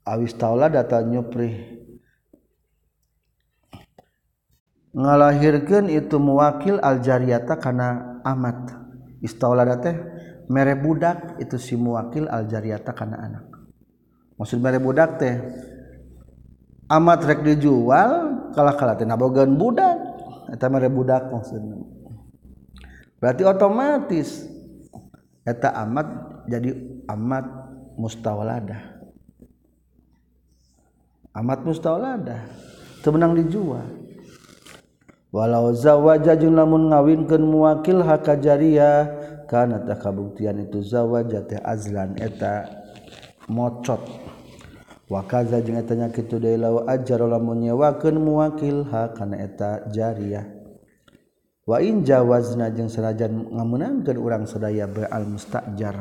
[0.05, 1.81] Awis taulada atawa nyupri.
[4.93, 8.79] ngalahirkan itu muwakil aljariyata karena amat.
[9.25, 9.97] Istaulada teh
[10.49, 13.45] mere budak itu si muwakil aljariyata karena anak.
[14.37, 15.35] Maksud mere budak teh
[16.93, 18.13] amat rek dijual
[18.53, 19.97] kalah kalah teh nabogan budak.
[20.53, 21.81] Eta mere budak maksudnya
[23.23, 24.51] berarti otomatis
[25.47, 26.07] eta amat
[26.51, 26.75] jadi
[27.07, 27.47] amat
[27.95, 28.83] mustauladah
[31.39, 32.43] amat mustauladah
[33.01, 34.02] temenang dijual.
[35.33, 39.09] walau zawaja jeung lamun ngawinkeun muwakil haka jariyah
[39.49, 42.69] kana ta kabuktian itu zawaja teh azlan eta
[43.49, 44.01] mocot.
[45.09, 50.45] Wa kaza jeung eta nya kitu deui law ajar lamun nyewakeun muwakil haka eta jariyah
[51.63, 55.97] wa in jawazna jeung sanajan ngameunangkeun urang sadaya ba'al mustajar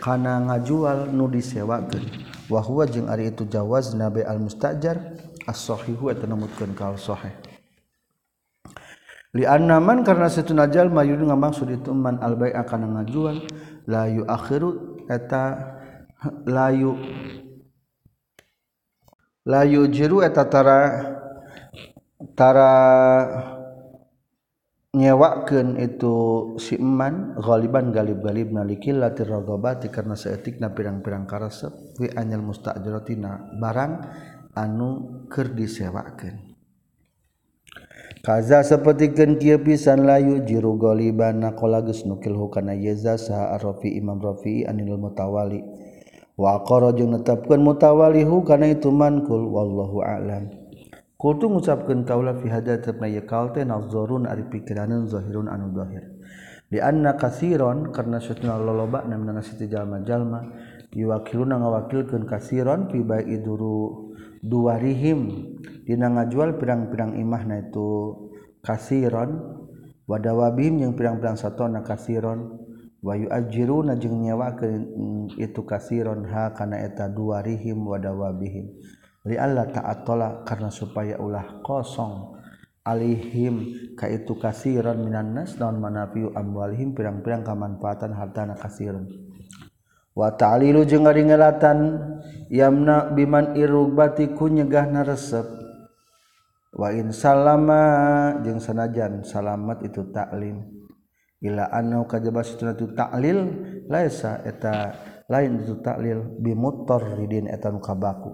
[0.00, 2.04] kana ngajual nu disewakeun.
[2.48, 4.96] Wa huwa jeung ari itu jawazna ba'al mustajar
[5.44, 7.32] as-sahihu eta numutkeun kal sahih
[9.36, 13.44] liannaman karena setunajal mayun ngamaksud itu man albay akan ngajuan
[13.84, 15.76] layu akhiru eta
[16.48, 16.96] layu
[19.44, 20.80] layu jiru eta tara
[22.32, 22.72] tara
[24.96, 26.14] nyewakeun itu
[26.56, 33.92] si eman ghaliban galib-galib naliki latir ragabati karena saeutikna pirang-pirang karasep wi anyal mustajiratina barang
[34.56, 36.47] anu keur disewakeun.
[38.28, 44.20] Kaza sapertikeun kieu pisan layu jiru goliban naqala geus nukilhu kana yeza saha Rafi Imam
[44.20, 45.64] Rafi anil mutawali.
[46.36, 47.16] Wa aqara jeung
[47.64, 50.52] mutawalihu kana itu mankul wallahu a'lam.
[51.16, 56.04] Kutu ngucapkeun kaula fi hada tepna ye kalte nazarun ari pikiraneun zahirun anu zahir.
[56.68, 60.52] Di anna kasiron karena satuna loloba namna siti jalma-jalma
[60.92, 64.12] diwakiluna ngawakilkeun kasiron fi baiduru
[64.42, 65.52] dua rihim
[65.84, 68.14] dina ngajual pirang-pirang imahna itu
[68.64, 69.58] kasiron.
[70.08, 72.64] Wadawabim yang pirang-pirang satona kasiron.
[72.98, 74.66] Wayu ajiru najeng nyawa ke
[75.38, 78.74] itu kasiron ha kana eta dua rihim wadawabihim
[79.28, 82.40] li Allah ta'atola karena supaya ulah kosong.
[82.88, 89.27] Alihim ka itu kasiron minannas daun manafiu amwalihim pirang-pirang kamanfaatan hartana kasiron.
[90.18, 91.78] watalilu jeung ngaringelatan
[92.50, 95.46] yamna biman irubatiku nyegah naresep
[96.74, 97.82] wa in salama
[98.42, 100.66] jeung sanajan salamat itu taklim
[101.38, 103.46] ila anau kajaba itu tu taklil
[103.86, 104.90] laisa eta
[105.30, 108.32] lain itu taklil bimutor ridin eta nu kabaku.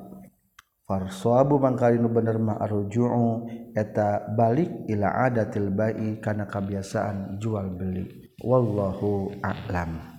[0.84, 8.36] Farsabu mangkali nu bener mah arju'u eta balik ila adatil bai kana kabiasaan jual beli.
[8.44, 10.13] Wallahu a'lam.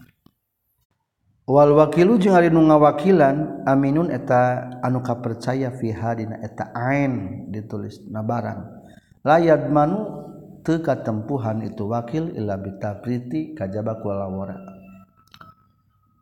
[1.45, 8.25] wal wakilu jeung ari nu ngawakilan Aminun eta anu kapercaya fihadina eta ain ditulis na
[8.25, 8.85] barang.
[9.25, 10.25] Layad manu
[10.65, 14.57] teu katempuhan itu wakil illa bitapriti kajaba kulawara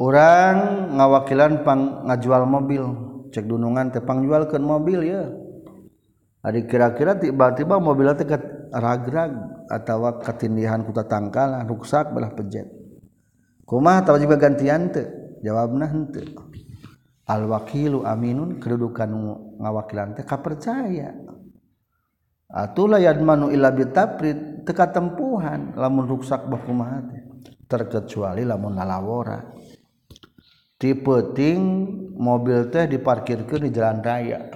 [0.04, 2.84] urang ngawakilan pang ngajual mobil
[3.32, 5.32] cek dunungan teh pangjualkeun mobil ya
[6.44, 8.28] ari kira-kira tiba-tiba mobil teh
[8.76, 9.32] ragrag
[9.72, 12.83] atawa katindihan ku tatangkalan ruksak belah pejet.
[13.64, 15.08] kuma atau juga gantian teu
[15.44, 16.24] jawabna henteu.
[17.24, 19.08] Al wakilu aminun kedudukan
[19.60, 21.16] ngawakilan teh kapercaya.
[22.52, 27.24] Atulah yadmanu illa bitaprid teka tempuhan lamun ruksak bakumaha teh.
[27.68, 29.40] Terkecuali lamun nalawora.
[30.76, 31.60] Tipe ting
[32.20, 34.52] mobil teh diparkirkan di jalan raya.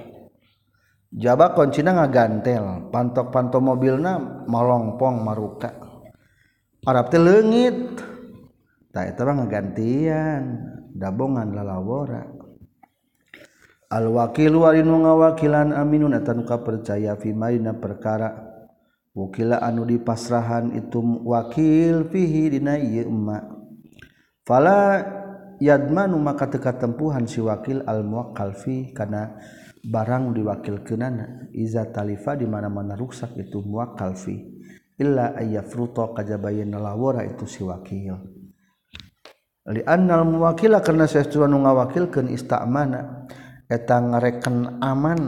[1.07, 5.71] Jaba kuncina ngagantel pantok-pantok mobilna malongpong maruka.
[6.83, 7.79] Arab teh leungit.
[8.97, 10.41] tak itu mah gantian
[10.97, 12.37] dabongan lalawora
[13.87, 18.47] al wakil walinu ngawakilan aminun atan ka percaya fi maina perkara.
[19.17, 23.49] Wukila anu dipasrahan itu wakil fihi dina ieu emma.
[24.45, 25.01] Fala
[25.57, 29.41] yadmanu maka teka tempuhan si wakil al muwakkal fi kana
[29.81, 31.49] barang diwakilkeunana.
[31.49, 34.37] Iza talifa di mana-mana ruksak itu muwakkal fi.
[35.01, 38.36] Illa ayyafruta kajabayeun lalawora itu si wakil.
[39.67, 43.27] liannal muwakila karena sesuatu nu ngawakilkeun istamana
[43.67, 45.21] eta ngareken aman.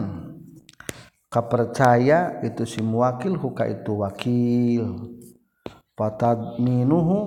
[1.29, 5.13] Kapercaya itu si muwakil huka itu wakil.
[5.93, 7.19] Patadminuhu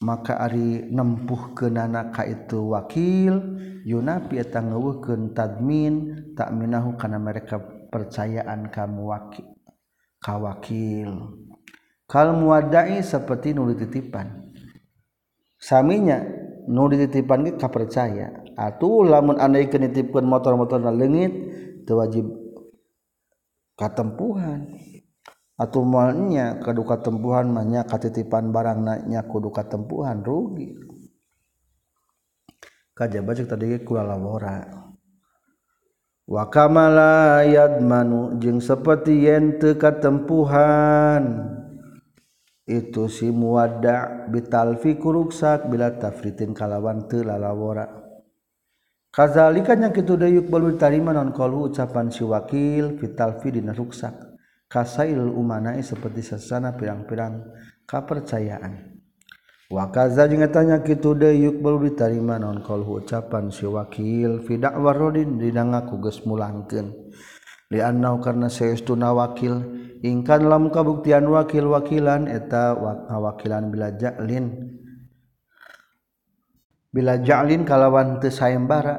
[0.00, 3.60] maka ari nempuh kenana ka itu wakil.
[3.84, 5.94] Yunapi eta ngeuweuhkeun tadmin
[6.32, 7.60] takminahu kana mereka
[7.92, 9.52] percayaan kamu wakil.
[10.22, 11.42] Kawakil
[12.12, 14.51] kal muwadai seperti nuli titipan
[15.62, 16.18] saminya
[16.66, 18.42] nu dititipan ge kapercaya.
[18.58, 21.32] Atuh lamun andai kenitipkeun motor-motor na leungit
[21.86, 22.26] teu wajib
[23.78, 24.74] katempuhan.
[25.54, 30.74] Atuh moalnya kudu katempuhan mah nya katitipan barang nya kudu katempuhan rugi.
[32.92, 34.82] Kajaba cek tadi kulalawara
[36.28, 41.61] wa kamala yadmanu jeng seperti yen teu katempuhan.
[42.66, 48.02] itu si muada Bitalfi kuruksak bila tafritin kalawan telalawara
[49.12, 54.32] kazalika yang kitu dayuk balu tarima non kalu ucapan si wakil Bitalfi dina ruksak.
[54.72, 57.44] Kasail umanai seperti sesana pirang-pirang
[57.84, 59.04] kapercayaan.
[59.68, 65.36] Wa kaza jeung tanya kitu dayuk balu ditarima non kalu ucapan si wakil fi da'warudin
[65.36, 66.88] dina ngaku geus mulangkeun.
[67.72, 69.80] liannau karena seestuna wakil.
[70.02, 72.76] Ingkan lam kabuktian wakil-wakilan eta
[73.08, 74.76] wakilan bila ja'lin.
[76.92, 78.98] Bila ja'lin kalawan teu sayembara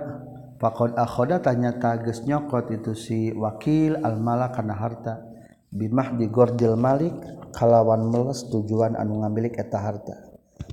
[0.57, 5.21] faqad akhoda tanya tages nyokot itu si wakil al mala kana harta.
[5.69, 7.13] Bimah di gorjil malik
[7.51, 10.15] kalawan meles tujuan anu ngamilik eta harta.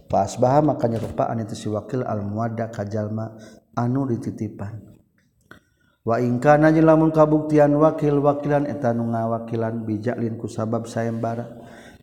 [0.06, 3.34] Fa asbaha makanya rupaan itu si wakil al muadda kajalma
[3.74, 4.89] anu dititipan.
[6.08, 11.60] ingkana je lamun kabuktian wakil-wakilan etan ngawakilan bijaklinku sabab sayembara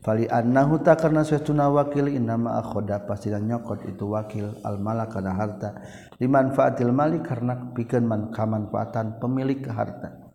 [0.07, 5.83] Fali annahu ta karena suatuna wakil innama akhoda pastilah nyokot itu wakil almala karena harta
[6.21, 10.31] limanfaatil malik karena pikeun man kamanfaatan pemilik harta.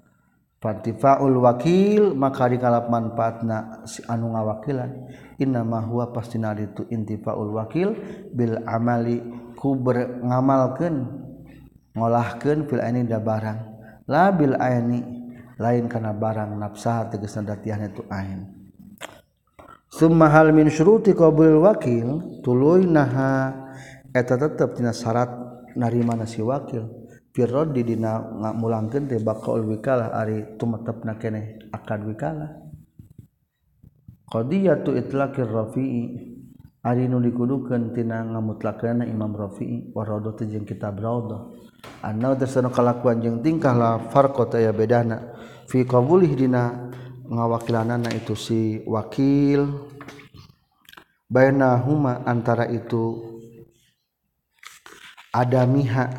[0.61, 5.11] Fartifaul wakil maka dikalap manfaatna si anu ngawakilan
[5.41, 7.97] innama huwa pastina itu intifaul wakil
[8.31, 9.19] bil amali
[9.59, 11.22] ku ngamalkeun
[11.97, 13.59] ngolahkan filani da barang.
[14.09, 15.01] Labil aini
[15.57, 18.51] lain karena barang nafsah tegas nadatiahnya itu ain.
[19.93, 23.53] Summa hal min syuruti qabul wakil tuluy naha
[24.11, 25.29] eta tetep tina syarat
[25.77, 27.05] narima nasi wakil.
[27.33, 32.61] Firrod di dina ngamulangkeun teh baqaul wikalah ari tumetepna keneh akad wikalah.
[34.29, 36.32] Qadiyatu itlaqir rafi'i.
[36.83, 41.55] Ari nu dikudukentina ngamutlakan Imam Rafi warodo tejeng kitab Raudhah.
[42.03, 45.31] Anna tersana kalakuan jeung tingkah la farqata ya bedana
[45.71, 46.91] fi qabulih dina
[47.31, 49.95] ngawakilanana itu si wakil.
[51.31, 53.31] Bainahuma antara itu
[55.31, 56.11] ada miha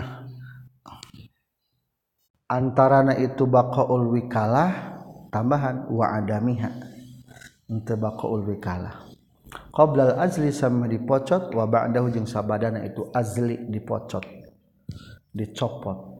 [2.47, 4.95] antarana itu baqaul wikalah
[5.28, 6.72] tambahan wa adamiha.
[7.68, 9.03] Ente baqaul wikalah.
[9.74, 14.21] qoblal azli sama dipocot wa ba'dahu jeung sabadana itu azli dipocot
[15.34, 16.13] dicopot.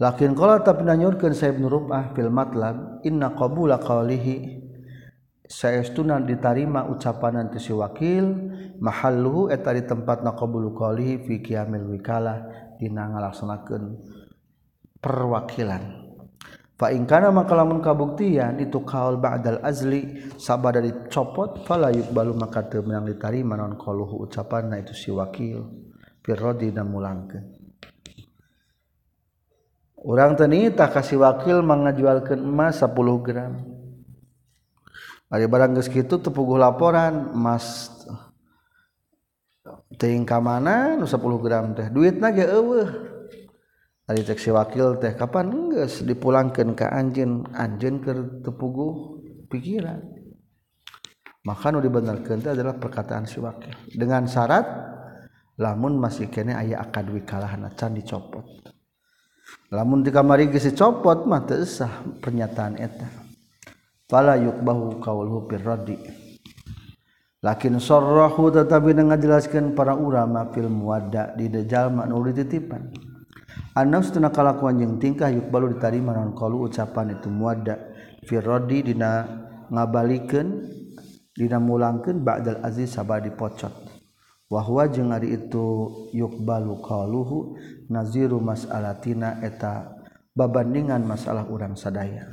[0.00, 4.64] Lakin qala tapi nanyurkeun sa Ibnu Rubah fil matlab inna qabula qawlihi
[5.44, 8.26] saestuna ditarima ucapanan tu si wakil
[8.80, 12.42] mahalluhu eta di tempat naqabulu qawlihi fi qiyamil wikalah
[12.80, 14.02] dina ngalaksanakeun
[14.98, 16.03] perwakilan.
[16.90, 23.08] ingkana maka lamun kabuktian itu kaul ba'dal azli sabada dicopot fala yuqbalu maka teu meunang
[23.08, 25.84] ditarima non qaluhu ucapanna itu si wakil.
[26.24, 27.44] Firrodi dan mulangkeun
[30.04, 32.92] Orang tenita kasih wakil mengajualkan emas 10
[33.24, 33.56] gram.
[35.32, 37.88] Ada barang geus kitu tepuguh laporan emas
[39.96, 40.92] teuing ka mana?
[40.92, 41.88] Nu 10 gram teh.
[41.88, 43.13] Duitna ge eueuh.
[44.12, 48.12] si wakil teh kapan nges dipulangkan ke anjin anjin ke
[48.44, 49.16] tepuguh
[49.48, 50.04] pikiran.
[51.44, 53.72] Maka nu dibenarkan itu adalah perkataan si wakil.
[53.88, 54.64] Dengan syarat
[55.56, 58.44] lamun masih kene ayah akad wikalahna can dicopot.
[59.72, 63.08] Lamun di kamari geus dicopot mah teu sah pernyataan eta.
[64.04, 65.96] Fala yukbahu qauluhu bir raddi.
[67.44, 69.20] Lakin sarrahu tetapi dengan
[69.76, 72.88] para ulama fil muwadda di jalma nu titipan.
[73.74, 77.90] Anas tuna kalakuan jeung tingkah yukbalu ditarima non kalu ucapan itu muada
[78.22, 79.26] firrodi dina
[79.66, 80.62] ngabalikeun
[81.34, 83.74] dina mulangkeun ba'dal aziz sabah dipocot.
[84.46, 87.58] Wahwa jeung ari itu yukbalu qaluhu
[87.90, 89.90] naziru mas'alatina eta
[90.38, 92.30] babandingan masalah urang sadaya.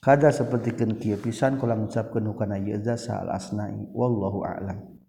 [0.00, 4.99] Kada sapertikeun kieu pisan kula ngucapkeun hukana ieu zasa al asnai wallahu a'lam.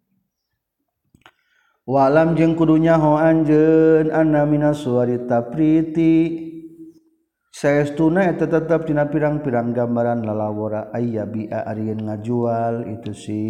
[1.92, 6.39] Walam jeung kudunya ho anjeun anna minas suwari tapriti
[7.52, 13.42] saestuna eta tetep tina pirang-pirang gambaran lalawara ayyabi arieun ngajual itu si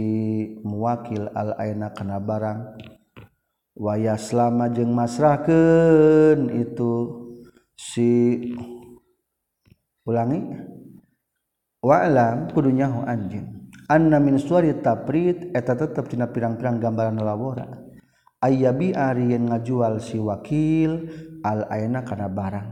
[0.66, 2.82] muwakil al aina kana barang.
[3.72, 6.92] Wayah selama jeng masrahkan itu
[7.78, 8.10] si
[10.04, 10.42] ulangi.
[11.82, 17.81] Wa'lam kudunya hu anjing anna min suari taprid eta tetep tina pirang-pirang gambaran labora
[18.42, 21.08] ayabi Aryan ngajual si wakil
[21.46, 22.70] al-aina kana barang.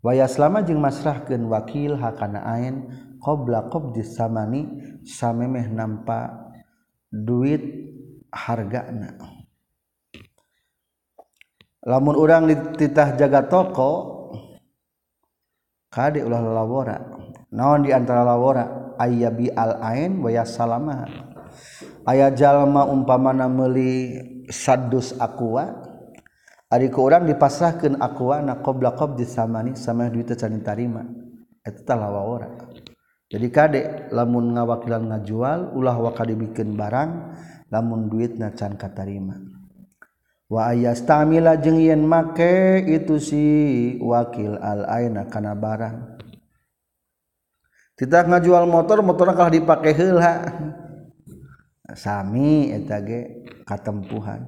[0.00, 2.88] Waya selama jeung masrahkeun wakil hakana ain
[3.20, 4.62] qabla qabdi samani
[5.04, 6.50] samemeh nampa
[7.10, 7.62] duit
[8.32, 9.18] hargana.
[11.86, 13.92] Lamun urang dititah jaga toko
[15.90, 16.98] kade ulah lawora.
[17.54, 18.96] Naon di antara lawora?
[18.96, 21.06] Ayabi al-ain waya salama.
[22.06, 25.94] Aya jalma umpamana meuli saddus aqua.
[26.66, 31.06] Ari ku urang dipasrahkeun aqua na qabla qabdi samani sama duit can tarima.
[31.62, 32.50] Eta tah lawa ora.
[33.26, 33.82] Jadi kade
[34.14, 37.10] lamun ngawakilan ngajual ulah wa kadibikeun barang
[37.74, 39.34] lamun duitna can katarima
[40.46, 43.44] wa ayastamila jeung yen make itu si
[43.98, 46.18] wakil al aina kana barang.
[47.96, 50.32] Tidak ngajual motor motor kalah dipakai heula.
[51.96, 53.45] Sami eta ge.
[53.66, 54.46] katempuhan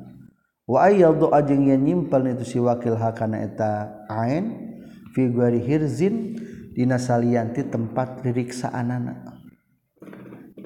[0.65, 4.79] wa doa jeng yang nyimpel itu si wakil hakana eta ain
[5.13, 6.39] fi guari hirzin
[6.73, 9.39] dina salianti tempat liriksaan anak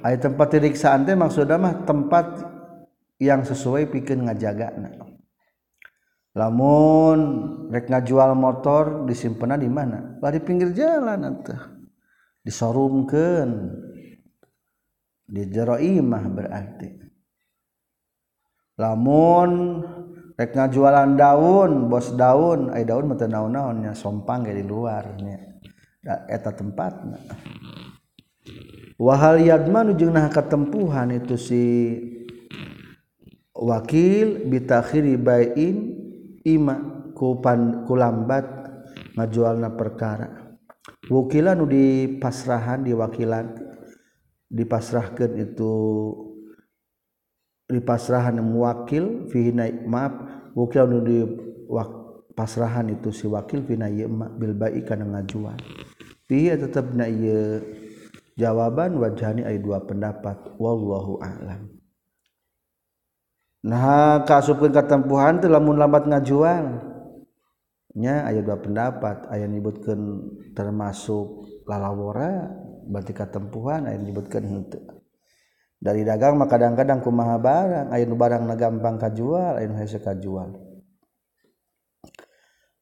[0.02, 2.42] Ayat tempat ririksaan teh maksudna mah tempat
[3.22, 4.98] yang sesuai pikeun ngajagana.
[6.34, 7.20] Lamun
[7.70, 10.18] rek ngajual motor disimpenna di mana?
[10.18, 11.60] Lah di pinggir jalan atuh.
[12.42, 13.78] disorumkan
[15.22, 17.11] Di jero imah berarti.
[18.82, 19.78] lamun
[20.34, 25.38] reknya jualan daun bos daun ay daun mata naon-naonnya sompang di luarnya
[26.26, 26.98] eta tempat
[28.98, 31.64] wahal yadman jengnah ketempuhan itu si
[33.62, 35.76] wakil bitakhiri bain
[36.42, 38.44] ima kupan kulambat
[39.14, 40.58] ngajualna perkara.
[41.06, 43.46] Wakilan nu di pasrahan di wakilan
[44.50, 45.74] dipasrahkan itu
[47.72, 49.48] di pasrahan muwakil fi
[49.88, 50.44] maaf.
[50.52, 51.24] Wakil di
[52.36, 53.72] pasrahan itu si wakil fi
[54.36, 55.56] bil baik kana ngajual
[56.28, 57.60] fi tetap na ieu
[58.36, 60.36] jawaban wajhani aya dua pendapat.
[60.60, 61.72] Wallahu a'lam.
[63.64, 66.84] Nah kasupkeun katempuhan teh lamun lambat ngajual
[67.96, 69.28] aya dua pendapat.
[69.32, 70.00] Ayah nyebutkan
[70.56, 72.48] termasuk lalawora
[72.88, 75.01] berarti keempuhan aya menyebutkan untuk
[75.82, 80.54] dari dagang maka kadang-kadang kumaha barang air barang na gampang kajual air hese kajual.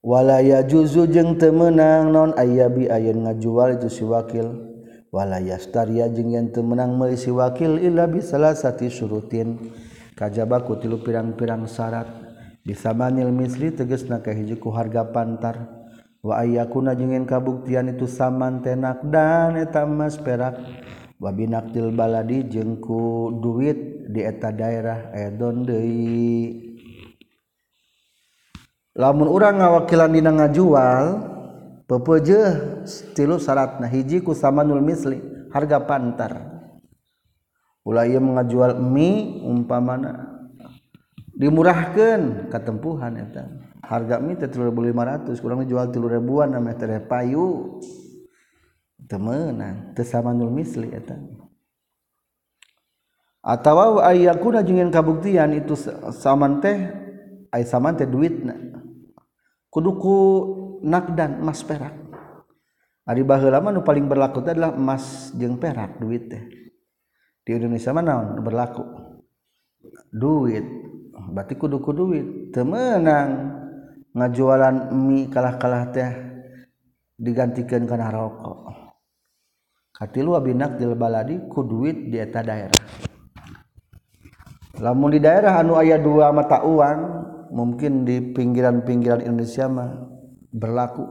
[0.04, 4.68] Walaya juzu jeng temenang non ayabi ayun ngajual itu si wakil.
[5.10, 9.58] Walayastaria jeung yen teu meunang meuli si wakil illa bi salasati syurutin
[10.14, 12.08] kajaba ku tilu pirang-pirang syarat.
[12.60, 15.68] Bisamanil misli tegasna kahiji ku harga pantar.
[16.20, 20.60] Wa ayyakuna jeung kabuktian itu saman tenak dan eta emas perak
[21.20, 26.72] wabinaktil baladi jengku duit di eta daerah edon deui.
[28.96, 31.04] Lamun urang ngawakilan dina ngajual
[31.86, 32.40] pepeje
[33.14, 35.20] tilu syaratna hiji ku samanul misli
[35.52, 36.32] harga pantar.
[37.86, 40.40] Ulah ieu mengajual mie umpamana
[41.36, 43.44] dimurahkan ketempuhan eta.
[43.80, 47.80] Harga mie 3500 kurang jual 3000an namanya payu
[49.10, 51.18] temenang tesamanul misli eta
[53.42, 55.74] atawa ayakuna jeung kabuktian itu
[56.14, 56.78] saman teh
[57.50, 58.54] ay saman teh duitna.
[59.70, 60.16] Kudu ku
[60.82, 61.94] nakdan emas perak.
[63.06, 66.42] Ari baheula mah nu paling berlaku teh adalah emas jeung perak duit teh.
[67.46, 68.82] Di Indonesia mah naon berlaku?
[70.10, 70.66] Duit.
[71.30, 72.50] Berarti kudu ku duit.
[72.50, 73.58] Temenang
[74.10, 76.10] ngajualan mie kalah-kalah teh
[77.14, 78.79] digantikan karena rokok.
[80.00, 82.80] katilu binak dil baladi ku duit di eta daerah.
[84.80, 87.00] Lamun di daerah anu aya dua mata uang
[87.52, 89.92] mungkin di pinggiran-pinggiran Indonesia mah
[90.48, 91.04] berlaku.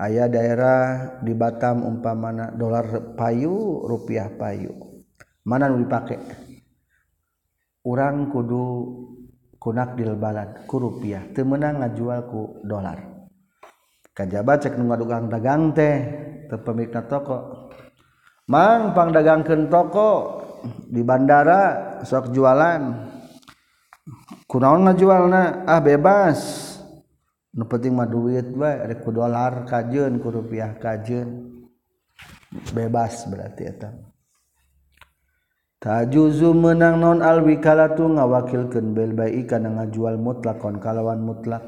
[0.00, 0.80] Ayah daerah
[1.20, 4.72] di Batam umpamana dolar payu rupiah payu.
[5.44, 6.16] Mana nu dipakai
[7.84, 8.64] orang kudu
[9.60, 11.28] kunak dil balad ku rupiah.
[11.36, 12.96] Temenang ngajual ku dolar.
[14.16, 15.96] Kajabat cek nu ngadugang dagang teh
[16.48, 17.68] teu pemilikna toko.
[18.50, 20.42] mang pangdagangkeun toko
[20.90, 22.82] di bandara sok jualan.
[24.50, 25.62] Kunaon ngajualna?
[25.70, 26.66] Ah bebas.
[27.54, 31.62] Nu penting mah duit bae ada ku dolar kajeun ku rupiah kajeun.
[32.74, 33.94] Bebas berarti eta.
[35.80, 41.62] Tajuzu menang non alwikalatu ngawakilkeun bil ba'i kana ngajual mutlakon kalawan mutlak.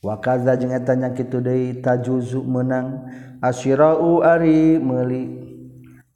[0.00, 3.04] Wa kaza jeung eta nya kitu deui tajuzu menang
[3.44, 5.45] asyirau ari meuli.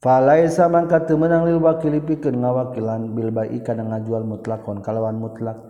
[0.01, 5.61] falaisa mangka teu meunang lil wakili pikeun ngawakilan bil bai kana ngajual mutlakon kalawan mutlak.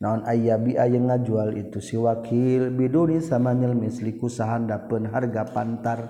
[0.00, 6.00] Naon ayyabi ayeung ngajual itu si wakil biduni samanyel misliku sahandapeun harga pantar.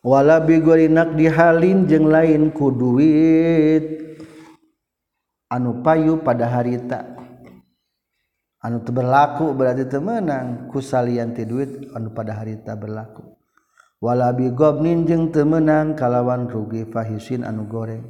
[0.00, 3.84] Wala bigorinak dihalin jeung lain ku duit.
[5.52, 7.12] Anu payu pada harita
[8.66, 13.35] anu berlaku berarti temenang ku salianti duit anu pada harita berlaku.
[14.00, 18.04] walabi gobnin jeung temenang kalawan rugi fahisin anu goreng.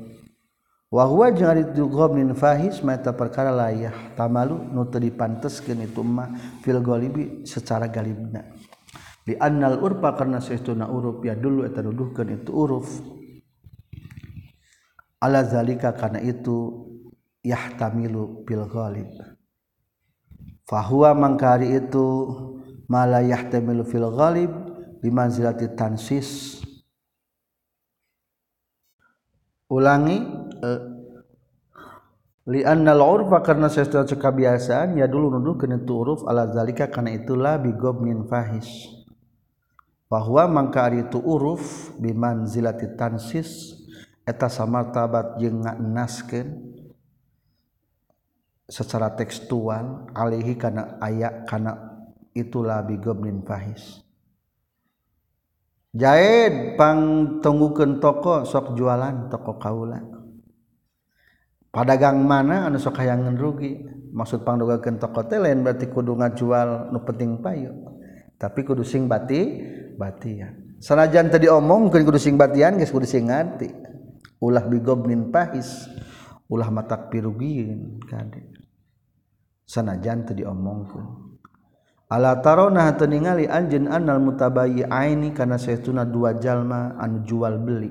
[0.86, 6.30] Wahwa jeung gobnin fahis mata perkara layah tamalu nu teu dipanteskeun itu mah
[6.62, 8.46] fil golibi secara galibna.
[9.26, 12.86] Li annal urpa karena saestuna uruf ya dulu eta nuduhkeun itu uruf.
[15.18, 16.86] Ala zalika karena itu
[17.42, 19.10] yahtamilu fil ghalib.
[20.70, 22.06] Fahuwa mangkari itu
[22.86, 24.54] malayah yahtamil fil ghalib
[25.06, 26.58] bimanzilati tansis.
[29.70, 30.18] Ulangi
[30.62, 30.82] eh,
[32.50, 37.54] li'anna al-urfa karena sesuatu kebiasaan ya dulu nuduh kena itu uruf ala zalika karena itulah
[37.62, 38.66] bigobnin fahis.
[40.10, 43.74] Bahwa mangka ari itu uruf biman zilati tansis
[44.26, 46.78] eta sama tabat jeung nganaskeun
[48.66, 52.02] secara tekstual alihi kana aya kana
[52.34, 54.05] itulah bigobnin fahis
[55.96, 57.00] Jaidpang
[57.40, 59.96] tungguken toko sok jualan toko kaula.
[61.72, 63.80] Padagang mana anu sok hayangan rugi?
[64.12, 67.72] Maksud pangdugakeun toko teh lain berarti kudu ngajual nu penting payu.
[68.36, 69.64] Tapi kudu sing bati
[69.96, 70.76] batian.
[70.84, 73.72] Sanajan tadi omongkeun kudu sing batian geus kudu sing ngati
[74.44, 75.88] ulah bigobnin pahis
[76.52, 78.52] ulah matak pirugieun kade.
[79.64, 81.35] Sanajan tadi omongkeun
[82.06, 87.90] ala tarona ningali anjeun annal mutabayyi aini kana saytuna dua jalma anu jual beli.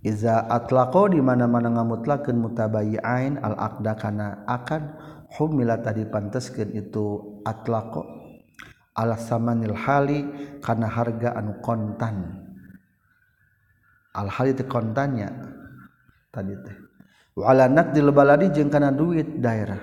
[0.00, 4.82] Iza atlaqo di mana-mana ngamutlakeun mutabayyi ain al aqda kana akad
[5.36, 8.02] humila tadi panteskeun itu atlaqo.
[8.96, 10.26] Ala samanil hali
[10.64, 12.42] kana harga anu kontan.
[14.16, 15.30] Al hali teh kontannya
[16.34, 16.76] tadi teh.
[17.38, 19.78] Wa ala naqdil baladi jeung kana duit daerah.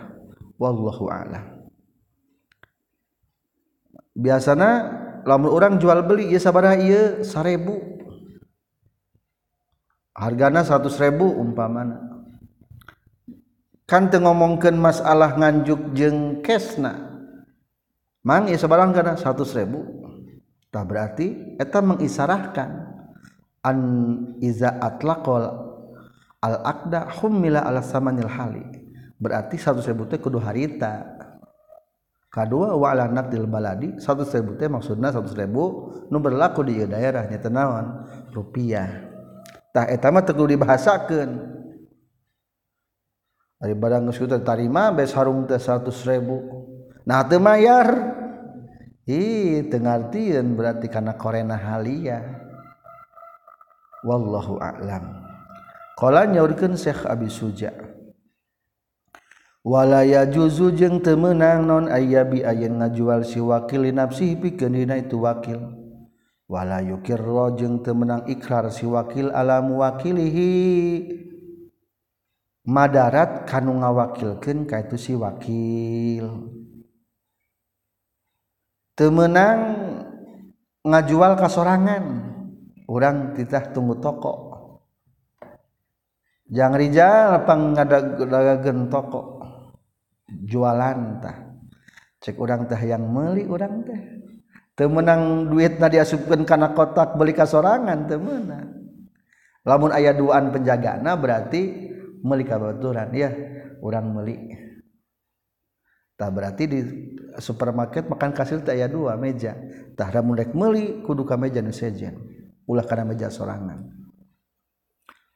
[0.57, 1.56] Wallahu a'lam
[4.17, 4.71] biasanya
[5.21, 7.97] lamun orang jual beli ya sabarah iya seribu
[10.17, 12.01] hargana seratus ribu umpamana.
[13.87, 17.23] Kan teu ngomongkeun masalah nganjuk jeung kesna.
[18.25, 19.79] Mang ieu sabarang kana 100 ribu.
[20.67, 22.99] Tah berarti eta mengisarahkan.
[23.63, 23.77] An
[24.43, 25.43] iza atlaqal
[26.43, 28.65] al aqda humila ala samanil hali.
[29.15, 31.15] Berarti 100 ribu teh kudu harita.
[32.37, 33.97] Kedua wala nakdil baladi.
[33.97, 39.09] Satu seribu teh maksudnya satu seribu nu berlaku di daerahnya tenawan rupiah.
[39.73, 41.57] Tah eta mah teguh dibahasakeun.
[43.57, 46.45] Ari barang kita tarima bes harung teh seratus ribu
[47.09, 48.13] nah teu mayar.
[49.09, 52.21] Ih teu ngartieun berarti karena korena halia.
[54.05, 55.25] Wallahu a'lam.
[55.97, 57.86] Qala nyaurkeun Syekh Abi Suja'
[59.67, 65.59] walaya juzu jeung temenang non ayabi ayen ngajual si wakil nafsi pikeun dina itu wakil.
[66.47, 70.51] Wala yukirro jeung temenang ikrar si wakil alam wakilihi
[72.63, 76.55] madarat kanu ngawakilkeun ka itu si wakil.
[78.95, 79.59] Temenang
[80.87, 82.03] ngajual kasorangan
[82.87, 84.47] orang titah tunggu toko.
[86.47, 89.36] Jangan rijal pang pangadagen toko.
[90.27, 91.55] jualantah
[92.19, 94.01] cek orang teh yang meli orang teh.
[94.77, 98.77] Temenang duit na diasupkan karena kotak beli kasorangan temenang
[99.65, 101.89] lamun ayah duaan penjagana berarti
[102.21, 103.33] meli kabaturan ya
[103.81, 104.37] orang meli
[106.17, 106.79] tak berarti di
[107.37, 109.53] supermarket makan kasir teh ayah dua meja.
[109.93, 112.17] Tah ada rek meli kudu ka meja nu sejen.
[112.65, 113.96] Ulah kana meja sorangan.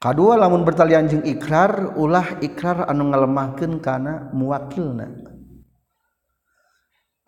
[0.02, 5.30] Kedua lamun bertalian jeung ikrar ulah ikrar anu ngalemahkeun kana muwakilna.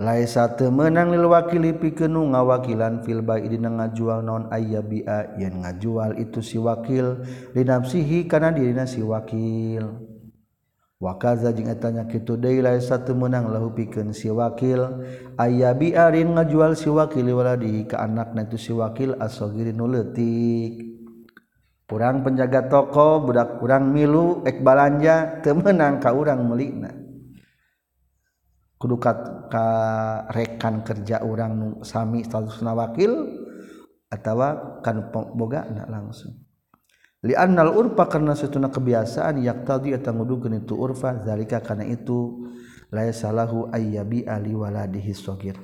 [0.02, 6.18] Laisa teu meunang lil wakili pikeun ngawakilan fil bai dina ngajual naon ayyabi'a yen ngajual
[6.18, 7.22] itu si wakil
[7.54, 10.10] li nafsihi kana dirina si wakil.
[10.98, 15.06] Wa kaza jeung eta nya kitu deui laisa teu meunang lahu pikeun si wakil.
[15.38, 21.03] Ayyabi'a rin ngajual si wakil waladi ka anakna itu si wakil asogiri nu leutik
[21.94, 26.89] kurang penjaga toko budak kurang milu ek balanja temenang ka urang melina
[28.82, 29.14] kudu ka,
[29.46, 29.68] ka
[30.34, 33.14] rekan kerja urang nu sami statusna wakil
[34.10, 36.34] atawa kan boga na langsung.
[37.24, 42.50] Li annal urfa karena setuna kebiasaan yak tadi eta ngudukeun itu urfa zalika karena itu
[42.91, 45.56] la salahu ayyabi ali waladihi sagir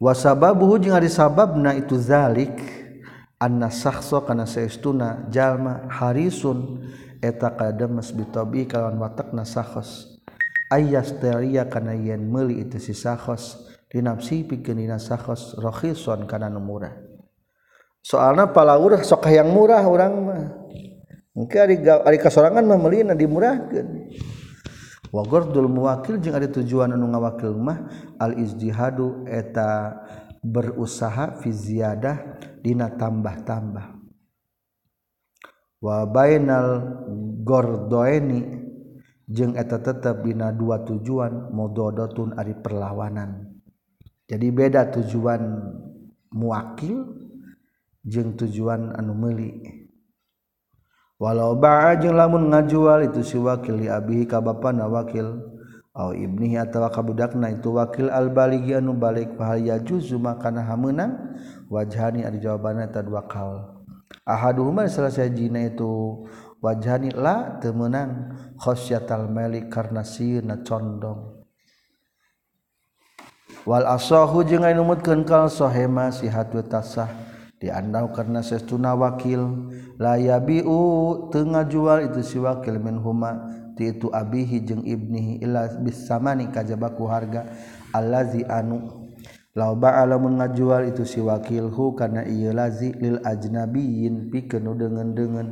[0.00, 2.79] wa sababuhu jeung ari sababna itu zalik
[3.40, 6.84] anna sakhsa kana saestuna jalma harisun
[7.24, 10.20] eta kademes bitobi kalawan watakna sakhos.
[10.70, 16.62] Ayas teria kana yen meuli itu si sakhos dinapsi pikeun dina sakhos rakhison kana nu
[16.62, 16.94] murah.
[18.04, 20.44] Soalna palawur sok hayang murah urang mah.
[21.34, 23.88] Engke ari ari kasorangan mah meulina dimurahkeun.
[25.10, 27.90] Wa gardul muwakil jeung ada tujuan anu ngawakil mah
[28.22, 29.98] al izdihadu eta
[30.38, 32.16] berusaha fi ziyadah
[32.60, 34.00] dina tambah-tambah.
[35.80, 36.68] Wa bainal
[37.40, 38.40] gordoeni
[39.24, 43.48] jeung eta tetep dina dua tujuan mudodotun ari perlawanan.
[44.28, 45.40] Jadi beda tujuan
[46.36, 47.16] muakil
[48.04, 49.80] jeung tujuan anu meuli.
[51.20, 55.48] Walau ba'a jeung lamun ngajual itu si wakil li abihi ka bapana wakil.
[55.90, 61.34] Au ibnihi atawa ka budakna itu wakil al baligi anu balik fahal yajuzu makana hamenang
[61.70, 63.86] wajahani ada jawabannya tad dua kaul
[64.26, 66.26] ahaduhuma selesai jina itu
[66.60, 71.40] wajahani la temenang khosyatal melik karena sieuna condong.
[73.68, 77.08] Wal asahu jeung anu numutkeun kal sahema sihatu tasah.
[77.60, 79.68] Diandau karena sesuna wakil.
[80.00, 85.68] La yabiu teu ngajual itu si wakil min huma ti itu abihi jeung ibnihi illa
[85.76, 87.52] bisamani kajaba ku harga.
[87.92, 89.09] Allazi anu
[89.54, 95.48] lamun ngajual itu si wakilhu karena ia lazi lil ajnabiyin pikeun dengen-dengen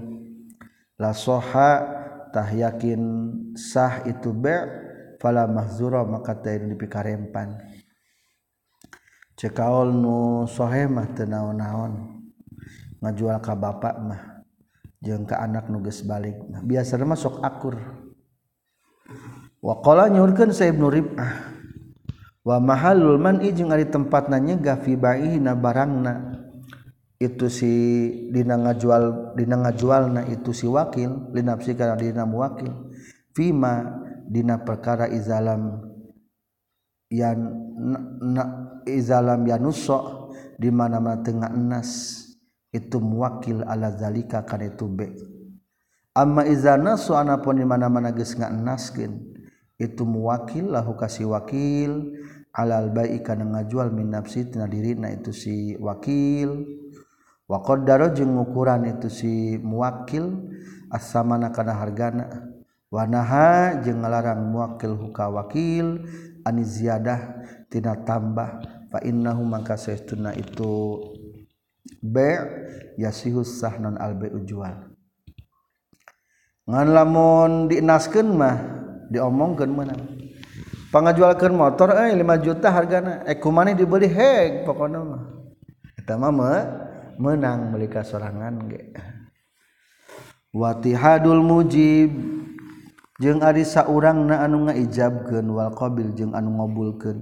[0.99, 1.83] la soha
[2.31, 3.01] tah yakin
[3.59, 4.63] sah itu be'
[5.19, 7.59] fala mahzura maka teu dipikarempan.
[9.39, 11.93] Cekaol nu sohe mah tenaon naon
[12.99, 14.23] ngajual ka bapak mah
[14.99, 16.63] jeung ka anak nu geus balik mah.
[16.63, 17.79] Biasana mah sok akur.
[19.59, 21.58] Waqala nyurkeun sa ibnu rib'ah
[22.47, 26.45] wa mahallul man jeung ari tempatna nyegah fi bai'ina barangna.
[27.19, 27.67] Itu si
[28.31, 32.95] dina ngajual dina ngajualna itu si wakil linapsi kana dina muwakil
[33.35, 33.91] fima
[34.31, 35.83] dina perkara izalam
[37.11, 37.43] yang
[38.23, 40.31] na, izalam yanusok
[40.63, 42.23] di mana-mana tengah enas
[42.71, 45.11] itu muwakil ala zalika kan itu be.
[46.15, 49.38] Amma iza nasu anapun di mana-mana geus nganaskeun
[49.79, 52.19] itu muwakil lahu kasih wakil.
[52.53, 56.67] Alal bai kana ngajual min nafsi tina dirina itu si wakil.
[57.47, 60.51] Wa qaddara jeung ngukuran itu si muwakil
[60.91, 62.27] as-samana kana hargana.
[62.91, 66.03] Wa naha jeung ngalarang muwakil huka wakil
[66.43, 68.77] ani ziyadah tina tambah.
[68.89, 70.97] Fa innahu mangka saestuna itu
[72.01, 72.41] bai'
[72.97, 74.93] yasihu sahnan al bai'u jual
[76.69, 78.78] ngan lamun dinaskeun mah
[79.09, 80.03] diomongkan menang
[80.93, 83.25] pangajualkeun motor eh 5 juta hargana.
[83.29, 84.09] Eh, Ekumani dibeli?
[84.09, 85.23] Heg pokoknya mah.
[85.97, 86.33] Eta mah
[87.21, 88.93] menang melika sorangan ge.
[90.53, 92.11] Watihadul mujib.
[93.19, 97.19] Jeung ari saurangna anu ngaijabkeun wal qabil jeung anu ngabulkeun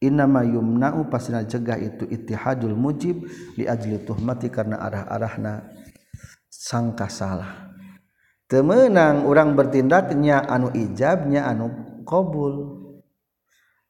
[0.00, 3.28] innama yumna'u pasina cegah itu ittihadul mujib
[3.60, 5.68] li ajli tuhmati karena arah-arahna
[6.48, 7.67] sangka salah.
[8.48, 11.68] temenang orang bertindaknya anu ijabnya anu
[12.02, 12.80] qbul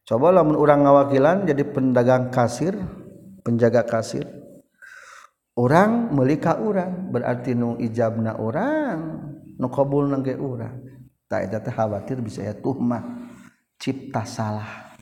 [0.02, 2.74] coba lamun orang ngawakilan jadi pendagang kasir
[3.48, 4.28] penjaga kasir.
[5.58, 8.98] Orang melika orang berarti nu ijabna orang
[9.56, 10.84] nu qbul nangge orang
[11.26, 13.32] khawatir bisa ya tuhmah
[13.80, 14.92] cipta salah.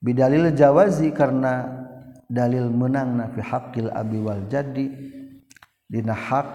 [0.00, 1.68] Bidalil jawazi karena
[2.24, 4.88] dalil menang nafi hakil abi wal jadi
[5.86, 6.48] dina hak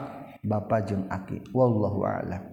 [0.45, 1.41] bapa jeng aki.
[1.51, 2.43] Wallahu a'lam.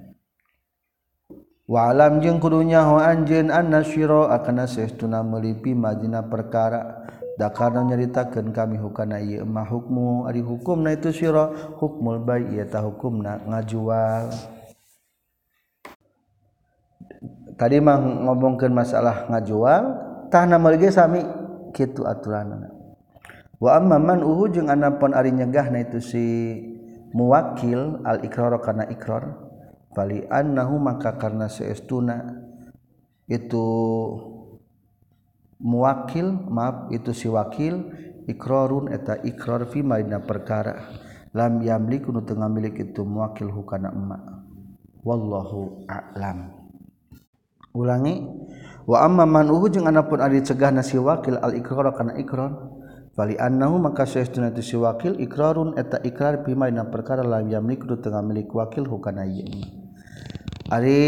[1.68, 7.04] Wa alam jeng kudunya ho anjeun annasyira akana saestuna melipi majina perkara.
[7.36, 10.24] Da karena nyaritakeun kami hukana ieu mah hukmu.
[10.24, 14.32] Ari hukumna itu syira hukmul bai eta hukumna ngajual.
[17.52, 19.84] Tadi mah ngomongkeun masalah ngajual
[20.32, 21.20] tah nama ge sami
[21.76, 22.72] kitu aturanna
[23.60, 26.24] wa amman uhu jeung anapun ari nyegahna itu si
[27.12, 29.36] muwakil al ikrar kana ikrar.
[29.92, 32.40] Fali annahu maka karena seestuna
[33.28, 33.68] itu
[35.60, 37.92] muwakil maaf itu si wakil
[38.24, 40.88] ikrarun eta ikrar fi maina perkara.
[41.36, 44.16] Lam yamliku nu teu milik itu muwakil hukana emma
[45.04, 46.56] wallahu a'lam.
[47.76, 48.24] Ulangi
[48.88, 52.71] wa amma man uhu jeung anapun ari cegah nasi wakil al ikrar kana ikrar
[53.12, 57.84] Fali annahu maka saestuna tu si wakil ikrarun eta ikrar bima dina perkara lam yamlik
[57.84, 59.44] tu tengah milik wakil hukana ieu.
[60.72, 61.04] Ari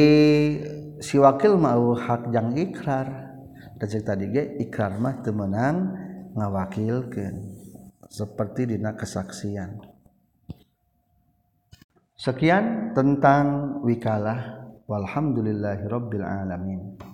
[1.01, 3.33] si wakil mau hak jang ikrar.
[3.81, 5.97] Da cek tadi ge ikrar mah teu meunang
[6.37, 7.37] ngawakilkeun.
[8.13, 9.81] Seperti dina kesaksian.
[12.21, 14.61] Sekian tentang wikalah.
[14.85, 17.01] Walhamdulillahirabbil alamin.